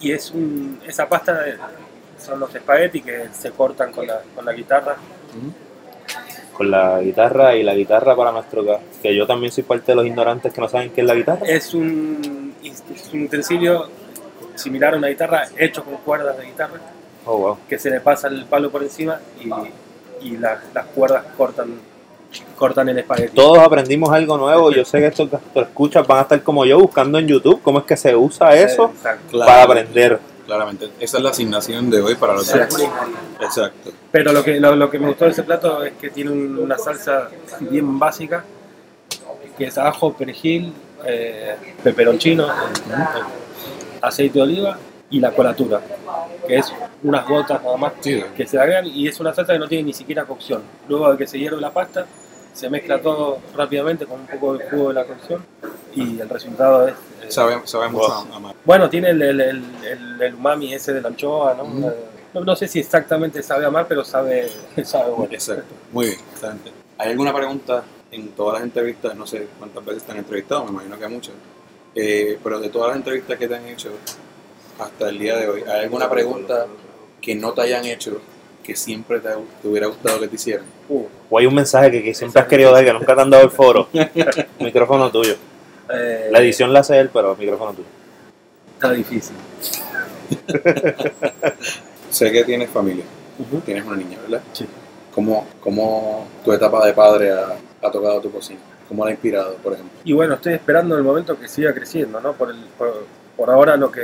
y 0.00 0.12
es 0.12 0.30
un, 0.32 0.80
esa 0.86 1.08
pasta 1.08 1.32
de- 1.40 1.56
son 2.18 2.38
los 2.38 2.54
espaguetis 2.54 3.04
que 3.04 3.28
se 3.32 3.50
cortan 3.50 3.90
con 3.92 4.06
la, 4.06 4.20
con 4.34 4.44
la 4.44 4.52
guitarra. 4.52 4.96
Con 6.56 6.70
la 6.70 7.00
guitarra 7.00 7.56
y 7.56 7.62
la 7.62 7.74
guitarra 7.74 8.14
para 8.14 8.30
nuestro 8.30 8.64
ca- 8.64 8.78
que 9.02 9.14
yo 9.16 9.26
también 9.26 9.50
soy 9.52 9.64
parte 9.64 9.92
de 9.92 9.96
los 9.96 10.06
ignorantes 10.06 10.52
que 10.52 10.60
no 10.60 10.68
saben 10.68 10.90
qué 10.90 11.00
es 11.00 11.06
la 11.06 11.14
guitarra. 11.14 11.46
Es 11.46 11.72
un, 11.74 12.54
es 12.62 12.82
un 13.12 13.22
utensilio 13.24 13.88
similar 14.54 14.94
a 14.94 14.98
una 14.98 15.08
guitarra 15.08 15.44
hecho 15.56 15.82
con 15.82 15.96
cuerdas 15.98 16.36
de 16.36 16.44
guitarra 16.44 16.78
Oh, 17.24 17.38
wow. 17.38 17.56
que 17.68 17.78
se 17.78 17.88
le 17.88 18.00
pasa 18.00 18.28
el 18.28 18.44
palo 18.46 18.70
por 18.70 18.82
encima 18.82 19.18
y, 19.40 20.26
y 20.26 20.36
la- 20.36 20.60
las 20.74 20.84
cuerdas 20.86 21.24
cortan, 21.36 21.68
cortan 22.56 22.88
el 22.90 22.98
espagueti. 22.98 23.34
Todos 23.34 23.58
aprendimos 23.58 24.10
algo 24.10 24.36
nuevo. 24.36 24.70
Yo 24.72 24.84
sé 24.84 24.98
que 24.98 25.06
estos 25.06 25.28
que 25.30 25.60
escuchas 25.60 26.06
van 26.06 26.18
a 26.18 26.22
estar 26.22 26.42
como 26.42 26.64
yo 26.66 26.78
buscando 26.78 27.18
en 27.18 27.26
YouTube 27.28 27.62
cómo 27.62 27.78
es 27.78 27.84
que 27.86 27.96
se 27.96 28.14
usa 28.14 28.54
eso 28.56 28.90
Exacto. 28.94 29.28
Claro. 29.30 29.50
para 29.50 29.62
aprender. 29.62 30.18
Claramente. 30.52 30.90
Esa 31.00 31.16
es 31.16 31.22
la 31.22 31.30
asignación 31.30 31.88
de 31.88 32.02
hoy 32.02 32.14
para 32.14 32.34
los 32.34 32.46
dos. 32.46 32.60
Exacto. 33.40 33.90
Pero 34.10 34.34
lo 34.34 34.44
que, 34.44 34.60
lo, 34.60 34.76
lo 34.76 34.90
que 34.90 34.98
me 34.98 35.08
gustó 35.08 35.24
de 35.24 35.30
ese 35.30 35.44
plato 35.44 35.82
es 35.82 35.94
que 35.94 36.10
tiene 36.10 36.30
un- 36.30 36.58
una 36.58 36.76
salsa 36.76 37.30
bien 37.60 37.98
básica, 37.98 38.44
que 39.56 39.64
es 39.64 39.78
ajo, 39.78 40.12
perejil, 40.12 40.74
eh, 41.06 41.56
peperoncino, 41.82 42.48
eh, 42.48 42.50
aceite 44.02 44.34
de 44.38 44.42
oliva 44.42 44.78
y 45.08 45.20
la 45.20 45.30
colatura, 45.30 45.80
que 46.46 46.56
es 46.58 46.70
unas 47.02 47.26
gotas 47.26 47.62
nada 47.62 47.76
más 47.78 47.92
Sí, 48.00 48.22
que 48.36 48.46
se 48.46 48.58
agregan 48.58 48.86
y 48.86 49.08
es 49.08 49.18
una 49.20 49.32
salsa 49.32 49.54
que 49.54 49.58
no 49.58 49.68
tiene 49.68 49.84
ni 49.84 49.94
siquiera 49.94 50.24
cocción. 50.26 50.60
Luego 50.86 51.12
de 51.12 51.16
que 51.16 51.26
se 51.26 51.38
hierve 51.38 51.62
la 51.62 51.70
pasta, 51.70 52.04
se 52.52 52.68
mezcla 52.68 53.00
todo 53.00 53.38
rápidamente 53.56 54.04
con 54.04 54.20
un 54.20 54.26
poco 54.26 54.58
de 54.58 54.68
jugo 54.68 54.88
de 54.88 54.94
la 54.96 55.04
cocción 55.04 55.42
y 55.94 56.20
el 56.20 56.28
resultado 56.28 56.88
es... 56.88 56.94
eh, 57.22 57.26
sabe, 57.30 57.60
sabe 57.64 57.88
mucho 57.88 58.06
Wow. 58.08 58.32
a, 58.32 58.36
a 58.36 58.40
mar. 58.40 58.54
bueno, 58.64 58.88
tiene 58.90 59.10
el, 59.10 59.22
el, 59.22 59.40
el, 59.40 59.64
el- 59.84 60.22
el 60.22 60.34
umami 60.34 60.72
ese 60.74 60.92
de 60.92 61.00
la 61.00 61.08
anchoa, 61.08 61.54
¿no? 61.54 61.88
Eh, 61.88 61.94
no, 62.34 62.40
no 62.42 62.56
sé 62.56 62.66
si 62.68 62.80
exactamente 62.80 63.42
sabe 63.42 63.66
a 63.66 63.70
mar, 63.70 63.86
pero 63.88 64.04
sabe, 64.04 64.48
sabe 64.84 65.10
bueno. 65.10 65.32
Exacto. 65.32 65.74
Muy 65.92 66.06
bien, 66.06 66.18
excelente. 66.32 66.70
¿Hay 66.98 67.10
alguna 67.10 67.34
pregunta 67.34 67.82
en 68.10 68.28
todas 68.28 68.54
las 68.54 68.62
entrevistas? 68.62 69.14
No 69.16 69.26
sé 69.26 69.48
cuántas 69.58 69.84
veces 69.84 70.02
te 70.04 70.12
han 70.12 70.18
entrevistado, 70.18 70.64
me 70.64 70.70
imagino 70.70 70.98
que 70.98 71.08
muchas. 71.08 71.34
Eh, 71.94 72.38
pero 72.42 72.58
de 72.60 72.68
todas 72.70 72.88
las 72.88 72.96
entrevistas 72.96 73.38
que 73.38 73.48
te 73.48 73.54
han 73.54 73.66
hecho 73.66 73.90
hasta 74.78 75.08
el 75.08 75.18
día 75.18 75.36
de 75.36 75.48
hoy, 75.48 75.62
¿hay 75.62 75.80
alguna 75.82 76.08
pregunta 76.08 76.66
que 77.20 77.34
no 77.34 77.52
te 77.52 77.62
hayan 77.62 77.84
hecho 77.84 78.18
que 78.64 78.74
siempre 78.76 79.20
te, 79.20 79.28
te 79.60 79.68
hubiera 79.68 79.88
gustado 79.88 80.18
que 80.20 80.28
te 80.28 80.36
hicieran? 80.36 80.64
Uh, 80.88 81.04
O 81.30 81.38
hay 81.38 81.46
un 81.46 81.54
mensaje 81.54 81.90
que, 81.90 82.02
que 82.02 82.14
siempre 82.14 82.40
has 82.40 82.48
querido 82.48 82.72
dar 82.72 82.84
que 82.84 82.92
nunca 82.92 83.14
te 83.14 83.20
han 83.20 83.28
dado 83.30 83.44
el 83.44 83.50
foro. 83.50 83.88
micrófono 84.60 85.10
tuyo. 85.10 85.34
Eh, 85.90 86.28
La 86.30 86.40
edición 86.40 86.72
la 86.72 86.80
hace 86.80 86.98
él, 86.98 87.10
pero 87.12 87.36
micrófono 87.36 87.72
tuyo. 87.72 87.88
está 88.74 88.92
difícil. 88.92 89.36
Sé 92.10 92.30
que 92.30 92.44
tienes 92.44 92.70
familia, 92.70 93.04
Ujú. 93.38 93.60
tienes 93.60 93.84
una 93.84 93.96
niña, 93.96 94.18
¿verdad? 94.22 94.42
Sí. 94.52 94.66
¿cómo, 95.14 95.46
cómo 95.60 96.26
tu 96.44 96.52
etapa 96.52 96.86
de 96.86 96.92
padre 96.94 97.32
ha, 97.32 97.56
ha 97.82 97.90
tocado 97.90 98.20
tu 98.20 98.30
cocina? 98.30 98.60
¿Cómo 98.88 99.04
la 99.04 99.10
ha 99.10 99.12
inspirado, 99.12 99.54
por 99.56 99.72
ejemplo? 99.74 99.98
Y 100.04 100.12
bueno, 100.12 100.34
estoy 100.34 100.54
esperando 100.54 100.96
el 100.96 101.02
momento 101.02 101.38
que 101.38 101.48
siga 101.48 101.72
creciendo, 101.72 102.20
¿no? 102.20 102.32
Por, 102.34 102.50
el, 102.50 102.56
por, 102.76 103.06
por 103.36 103.50
ahora 103.50 103.76
lo 103.76 103.90
que 103.90 104.02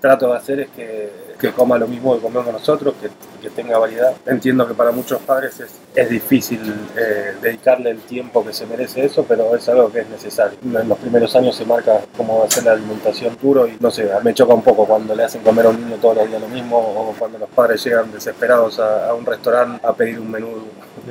trato 0.00 0.30
de 0.30 0.36
hacer 0.36 0.60
es 0.60 0.68
que, 0.70 1.10
que 1.38 1.52
coma 1.52 1.78
lo 1.78 1.86
mismo 1.86 2.14
que 2.14 2.20
comemos 2.22 2.52
nosotros, 2.52 2.94
que, 3.00 3.08
que 3.42 3.50
tenga 3.50 3.78
variedad. 3.78 4.12
Entiendo 4.26 4.66
que 4.66 4.74
para 4.74 4.90
muchos 4.92 5.20
padres 5.22 5.58
es, 5.60 5.70
es 5.94 6.08
difícil 6.10 6.60
eh, 6.96 7.32
dedicarle 7.40 7.90
el 7.90 8.00
tiempo 8.00 8.44
que 8.44 8.52
se 8.52 8.66
merece 8.66 9.04
eso, 9.04 9.24
pero 9.26 9.54
es 9.56 9.68
algo 9.68 9.90
que 9.92 10.00
es 10.00 10.08
necesario. 10.08 10.58
En 10.62 10.88
los 10.88 10.98
primeros 10.98 11.34
años 11.36 11.56
se 11.56 11.64
marca 11.64 12.00
cómo 12.16 12.40
va 12.40 12.46
a 12.46 12.50
ser 12.50 12.64
la 12.64 12.72
alimentación 12.72 13.36
duro 13.40 13.66
y 13.66 13.76
no 13.80 13.90
sé, 13.90 14.08
me 14.22 14.34
choca 14.34 14.54
un 14.54 14.62
poco 14.62 14.86
cuando 14.86 15.14
le 15.14 15.24
hacen 15.24 15.42
comer 15.42 15.66
a 15.66 15.68
un 15.70 15.82
niño 15.84 15.96
todos 16.00 16.16
los 16.16 16.28
días 16.28 16.40
lo 16.40 16.48
mismo 16.48 16.76
o 16.78 17.14
cuando 17.18 17.38
los 17.38 17.48
padres 17.50 17.82
llegan 17.84 18.10
desesperados 18.12 18.78
a, 18.78 19.08
a 19.08 19.14
un 19.14 19.24
restaurante 19.24 19.84
a 19.86 19.92
pedir 19.94 20.18
un 20.20 20.30
menú 20.30 20.48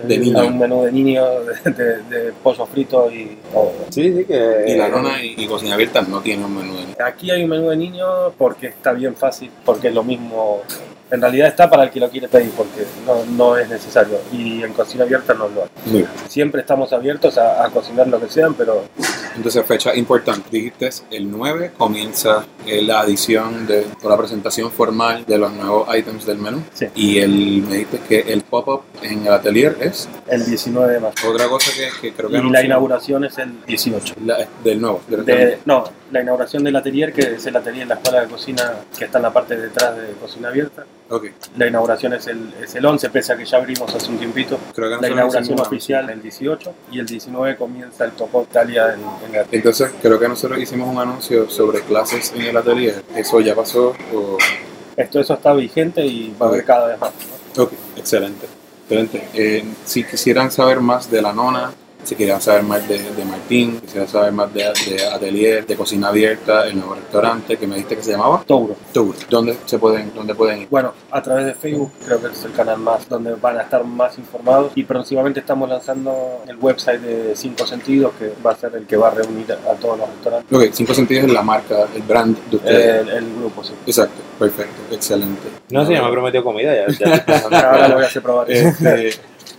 De 0.06 0.17
niño. 0.17 0.39
a 0.39 0.43
un 0.45 0.60
menú 0.60 0.84
de 0.84 0.91
niño 0.91 1.25
de, 1.41 1.71
de- 1.71 2.02
de 2.04 2.34
pollo 2.43 2.65
frito 2.65 3.10
y 3.12 3.38
Sí, 3.89 4.13
sí, 4.13 4.25
que... 4.25 4.65
Y 4.67 4.75
la 4.75 4.88
nona 4.89 5.21
y, 5.23 5.34
y 5.38 5.47
cocina 5.47 5.73
abierta 5.73 6.02
no 6.04 6.21
tiene 6.21 6.45
un 6.45 6.56
menú 6.56 6.73
de 6.75 6.82
niño. 6.82 6.95
Aquí 7.04 7.32
hay 7.32 7.43
un 7.43 7.49
menú 7.49 7.69
de 7.69 7.78
niño 7.78 8.06
porque 8.38 8.67
está 8.80 8.94
bien 8.94 9.15
fácil, 9.15 9.52
porque 9.65 9.89
es 9.89 9.94
lo 9.94 10.04
mismo. 10.04 10.62
En 11.12 11.20
realidad 11.22 11.48
está 11.48 11.68
para 11.68 11.84
el 11.86 11.89
que 11.89 12.00
lo 12.00 12.08
quiere 12.08 12.28
pedir, 12.28 12.52
porque 12.52 12.86
no, 13.06 13.26
no 13.36 13.58
es 13.58 13.68
necesario. 13.68 14.20
Y 14.32 14.62
en 14.63 14.74
cocina 14.74 15.04
abierta 15.06 15.34
no 15.34 15.48
lo 15.50 15.63
hay. 15.63 15.70
Bien. 15.92 16.08
Siempre 16.28 16.62
estamos 16.62 16.94
abiertos 16.94 17.36
a, 17.39 17.65
a 17.65 17.70
cocinar 17.72 18.08
lo 18.08 18.20
que 18.20 18.30
sean, 18.30 18.54
pero 18.54 18.84
Entonces, 19.36 19.65
fecha 19.65 19.96
importante. 19.96 20.48
Dijiste 20.52 20.88
el 21.10 21.32
9 21.32 21.72
comienza 21.76 22.46
eh, 22.68 22.84
la 22.84 23.00
adición 23.00 23.65
de 23.65 23.88
o 24.04 24.08
la 24.10 24.18
presentación 24.18 24.70
formal 24.72 25.26
de 25.26 25.39
los 25.39 25.52
nuevos 25.52 25.88
items 25.98 26.28
del 26.28 26.38
menú. 26.38 26.62
Sí. 26.76 26.86
Y 26.94 27.18
el, 27.18 27.63
me 27.68 27.78
dijiste 27.78 28.02
que 28.08 28.32
el 28.32 28.44
pop-up 28.44 28.84
en 29.02 29.26
el 29.26 29.34
atelier 29.34 29.78
es 29.82 30.08
el 30.28 30.46
19 30.46 30.94
de 30.94 31.00
marzo. 31.00 31.28
otra 31.28 31.48
cosa 31.48 31.72
que, 31.76 31.89
que 32.02 32.13
creo 32.13 32.30
que 32.30 32.38
Y 32.38 32.50
la 32.52 32.63
inauguración 32.63 33.26
es 33.26 33.36
el 33.39 33.65
18. 33.65 34.13
La- 34.26 34.48
del 34.63 34.80
nuevo. 34.80 35.02
De, 35.08 35.58
no, 35.65 35.86
la 36.12 36.22
inauguración 36.22 36.63
del 36.63 36.76
atelier, 36.76 37.13
que 37.13 37.22
es 37.36 37.45
el 37.45 37.56
atelier 37.56 37.84
en 37.84 37.89
la 37.89 37.95
escuela 37.95 38.22
de 38.22 38.28
cocina 38.28 38.74
que 38.98 39.06
está 39.06 39.17
en 39.19 39.24
la 39.24 39.34
parte 39.34 39.56
de 39.56 39.63
detrás 39.63 39.95
de 39.95 40.13
cocina 40.19 40.50
abierta. 40.50 40.86
Ok. 41.10 41.26
La 41.58 41.67
inauguración 41.67 42.13
es 42.13 42.28
el, 42.28 42.54
es 42.62 42.76
el 42.76 42.86
11, 42.86 43.10
pese 43.10 43.34
a 43.34 43.38
que 43.38 43.45
ya 43.45 43.58
abrimos 43.58 43.93
hace 43.93 44.10
un 44.12 44.17
tiempito. 44.17 44.60
Creo 44.76 44.89
que 44.89 45.02
La 45.08 45.12
inauguración 45.12 45.43
hicimos- 45.56 45.67
oficial 45.67 46.10
el 46.10 46.22
18 46.22 46.74
y 46.91 47.00
el 47.00 47.06
19 47.06 47.56
comienza 47.58 48.06
el 48.06 48.12
Pop 48.12 48.45
Italia 48.50 48.93
en, 48.93 49.02
en 49.30 49.36
el 49.41 49.45
Entonces, 49.52 49.91
creo 50.02 50.19
que 50.19 50.28
nosotros 50.28 50.60
hicimos 50.60 50.88
un 50.93 51.00
anuncio 51.00 51.50
sobre 51.50 51.82
clases 51.82 52.32
en 52.36 52.41
el 52.41 52.58
atelier. 52.58 53.04
¿Eso 53.15 53.39
ya 53.41 53.56
pasó? 53.56 53.93
O... 54.13 54.38
Esto 54.98 55.19
eso 55.19 55.34
está 55.36 55.54
vigente 55.54 56.06
y 56.06 56.36
va 56.41 56.48
a 56.48 56.50
haber 56.50 56.65
cada 56.65 56.88
vez 56.88 57.00
más. 57.00 57.12
¿no? 57.56 57.63
Ok, 57.63 57.74
excelente. 57.95 58.48
excelente. 58.84 59.28
Eh, 59.34 59.63
si 59.86 60.04
quisieran 60.04 60.52
saber 60.52 60.80
más 60.82 61.10
de 61.10 61.22
la 61.22 61.32
nona, 61.34 61.72
si 62.03 62.15
quisieran 62.15 62.41
saber 62.41 62.63
más 62.63 62.88
de, 62.88 62.97
de 62.97 63.25
Martín, 63.25 63.79
quisieran 63.81 64.07
saber 64.07 64.31
más 64.31 64.53
de, 64.53 64.63
de 64.63 65.05
Atelier, 65.13 65.65
de 65.65 65.75
Cocina 65.75 66.07
Abierta, 66.09 66.67
el 66.67 66.77
nuevo 66.77 66.95
restaurante 66.95 67.57
que 67.57 67.67
me 67.67 67.75
dijiste 67.75 67.97
que 67.97 68.03
se 68.03 68.12
llamaba 68.12 68.43
Touro. 68.45 68.75
Tour. 68.93 69.15
¿Dónde 69.29 69.57
se 69.65 69.77
pueden, 69.77 70.12
dónde 70.15 70.33
pueden 70.33 70.62
ir? 70.62 70.67
Bueno, 70.69 70.93
a 71.12 71.21
través 71.21 71.45
de 71.45 71.53
Facebook 71.53 71.91
creo 72.05 72.21
que 72.21 72.27
es 72.27 72.43
el 72.45 72.53
canal 72.53 72.77
más 72.77 73.07
donde 73.07 73.35
van 73.35 73.57
a 73.57 73.62
estar 73.63 73.83
más 73.83 74.17
informados 74.17 74.71
y 74.75 74.83
próximamente 74.83 75.39
estamos 75.41 75.69
lanzando 75.69 76.41
el 76.47 76.57
website 76.57 77.01
de 77.01 77.35
Cinco 77.35 77.65
Sentidos 77.67 78.13
que 78.17 78.33
va 78.45 78.51
a 78.51 78.55
ser 78.55 78.75
el 78.75 78.85
que 78.85 78.97
va 78.97 79.09
a 79.09 79.12
reunir 79.12 79.51
a 79.51 79.73
todos 79.75 79.99
los 79.99 80.09
restaurantes. 80.09 80.57
Ok, 80.57 80.73
Cinco 80.73 80.93
Sentidos 80.93 81.25
es 81.25 81.33
la 81.33 81.41
marca, 81.43 81.85
el 81.95 82.01
brand 82.01 82.38
de 82.49 82.55
ustedes. 82.55 83.07
El, 83.07 83.09
el 83.09 83.35
grupo, 83.35 83.63
sí. 83.63 83.73
Exacto, 83.85 84.21
perfecto, 84.38 84.95
excelente. 84.95 85.47
No 85.69 85.85
sé, 85.85 85.93
ya 85.93 86.03
me 86.03 86.12
prometió 86.12 86.43
comida, 86.43 86.73
ya, 86.73 86.88
ya. 86.88 87.25
Ahora 87.69 87.88
lo 87.88 87.95
voy 87.95 88.03
a 88.03 88.07
hacer 88.07 88.21
probar. 88.21 88.49
Este, 88.49 89.12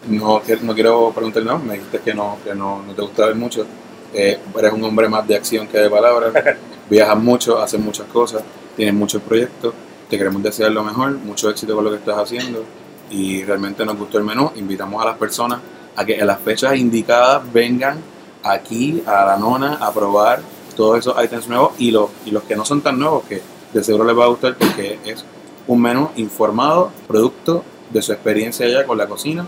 no, 0.08 0.42
no 0.62 0.74
quiero 0.74 1.12
preguntar 1.12 1.42
no, 1.42 1.58
me 1.58 1.74
dijiste 1.74 2.00
que 2.00 2.14
no, 2.14 2.38
que 2.44 2.54
no, 2.54 2.82
no 2.82 2.92
te 2.94 3.02
gusta 3.02 3.26
ver 3.26 3.34
mucho. 3.34 3.66
Eh, 4.12 4.38
eres 4.58 4.72
un 4.72 4.82
hombre 4.84 5.08
más 5.08 5.26
de 5.26 5.36
acción 5.36 5.66
que 5.68 5.78
de 5.78 5.90
palabras. 5.90 6.32
Viajas 6.90 7.18
mucho, 7.18 7.60
haces 7.60 7.78
muchas 7.78 8.06
cosas, 8.06 8.42
tienes 8.76 8.94
muchos 8.94 9.22
proyectos. 9.22 9.74
Te 10.08 10.18
queremos 10.18 10.42
desear 10.42 10.72
lo 10.72 10.82
mejor, 10.82 11.12
mucho 11.12 11.50
éxito 11.50 11.74
con 11.74 11.84
lo 11.84 11.90
que 11.90 11.98
estás 11.98 12.18
haciendo. 12.18 12.64
Y 13.10 13.44
realmente 13.44 13.84
nos 13.84 13.96
gustó 13.96 14.18
el 14.18 14.24
menú. 14.24 14.50
Invitamos 14.56 15.00
a 15.02 15.06
las 15.06 15.16
personas 15.16 15.60
a 15.94 16.04
que 16.04 16.18
en 16.18 16.26
las 16.26 16.40
fechas 16.40 16.76
indicadas 16.76 17.42
vengan 17.52 17.98
aquí 18.42 19.02
a 19.06 19.24
la 19.26 19.36
nona 19.36 19.74
a 19.74 19.92
probar 19.92 20.40
todos 20.74 20.98
esos 20.98 21.22
items 21.22 21.46
nuevos 21.46 21.72
y 21.78 21.90
los, 21.90 22.10
y 22.24 22.30
los 22.30 22.42
que 22.44 22.56
no 22.56 22.64
son 22.64 22.80
tan 22.80 22.98
nuevos, 22.98 23.24
que 23.24 23.42
de 23.72 23.84
seguro 23.84 24.04
les 24.04 24.16
va 24.16 24.24
a 24.24 24.28
gustar 24.28 24.56
porque 24.56 24.98
es 25.04 25.24
un 25.66 25.82
menú 25.82 26.08
informado, 26.16 26.90
producto 27.06 27.62
de 27.90 28.02
su 28.02 28.12
experiencia 28.12 28.66
allá 28.66 28.86
con 28.86 28.96
la 28.96 29.06
cocina 29.06 29.46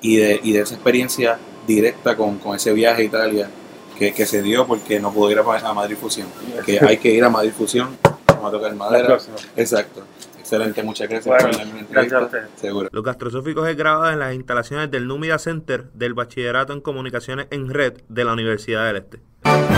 y 0.00 0.16
de, 0.16 0.40
y 0.42 0.52
de 0.52 0.60
esa 0.60 0.74
experiencia 0.74 1.38
directa 1.66 2.16
con, 2.16 2.38
con 2.38 2.56
ese 2.56 2.72
viaje 2.72 3.02
a 3.02 3.04
Italia 3.04 3.50
que, 3.98 4.14
que 4.14 4.26
se 4.26 4.42
dio 4.42 4.66
porque 4.66 5.00
no 5.00 5.12
pudo 5.12 5.30
ir 5.30 5.38
a, 5.38 5.42
a 5.42 5.74
Madrid 5.74 5.96
Fusión. 5.96 6.28
Que 6.64 6.78
hay 6.80 6.98
que 6.98 7.10
ir 7.10 7.24
a 7.24 7.28
Madrid 7.28 7.52
Fusión, 7.56 7.96
vamos 8.26 8.48
a 8.48 8.50
tocar 8.50 8.70
La 8.70 8.76
madera. 8.76 9.18
Exacto. 9.56 10.04
Excelente, 10.38 10.82
muchas 10.82 11.10
gracias 11.10 11.26
Bueno, 11.26 11.50
por 11.50 11.58
darme 11.58 11.80
una 11.80 11.88
gracias 11.90 12.12
a 12.14 12.24
entrevista. 12.24 12.58
Seguro. 12.58 12.88
Los 12.90 13.04
Gastrosóficos 13.04 13.68
es 13.68 13.76
grabado 13.76 14.10
en 14.10 14.18
las 14.18 14.34
instalaciones 14.34 14.90
del 14.90 15.06
Númida 15.06 15.38
Center 15.38 15.90
del 15.92 16.14
Bachillerato 16.14 16.72
en 16.72 16.80
Comunicaciones 16.80 17.48
en 17.50 17.68
Red 17.68 18.00
de 18.08 18.24
la 18.24 18.32
Universidad 18.32 18.86
del 18.86 18.96
Este. 18.96 19.77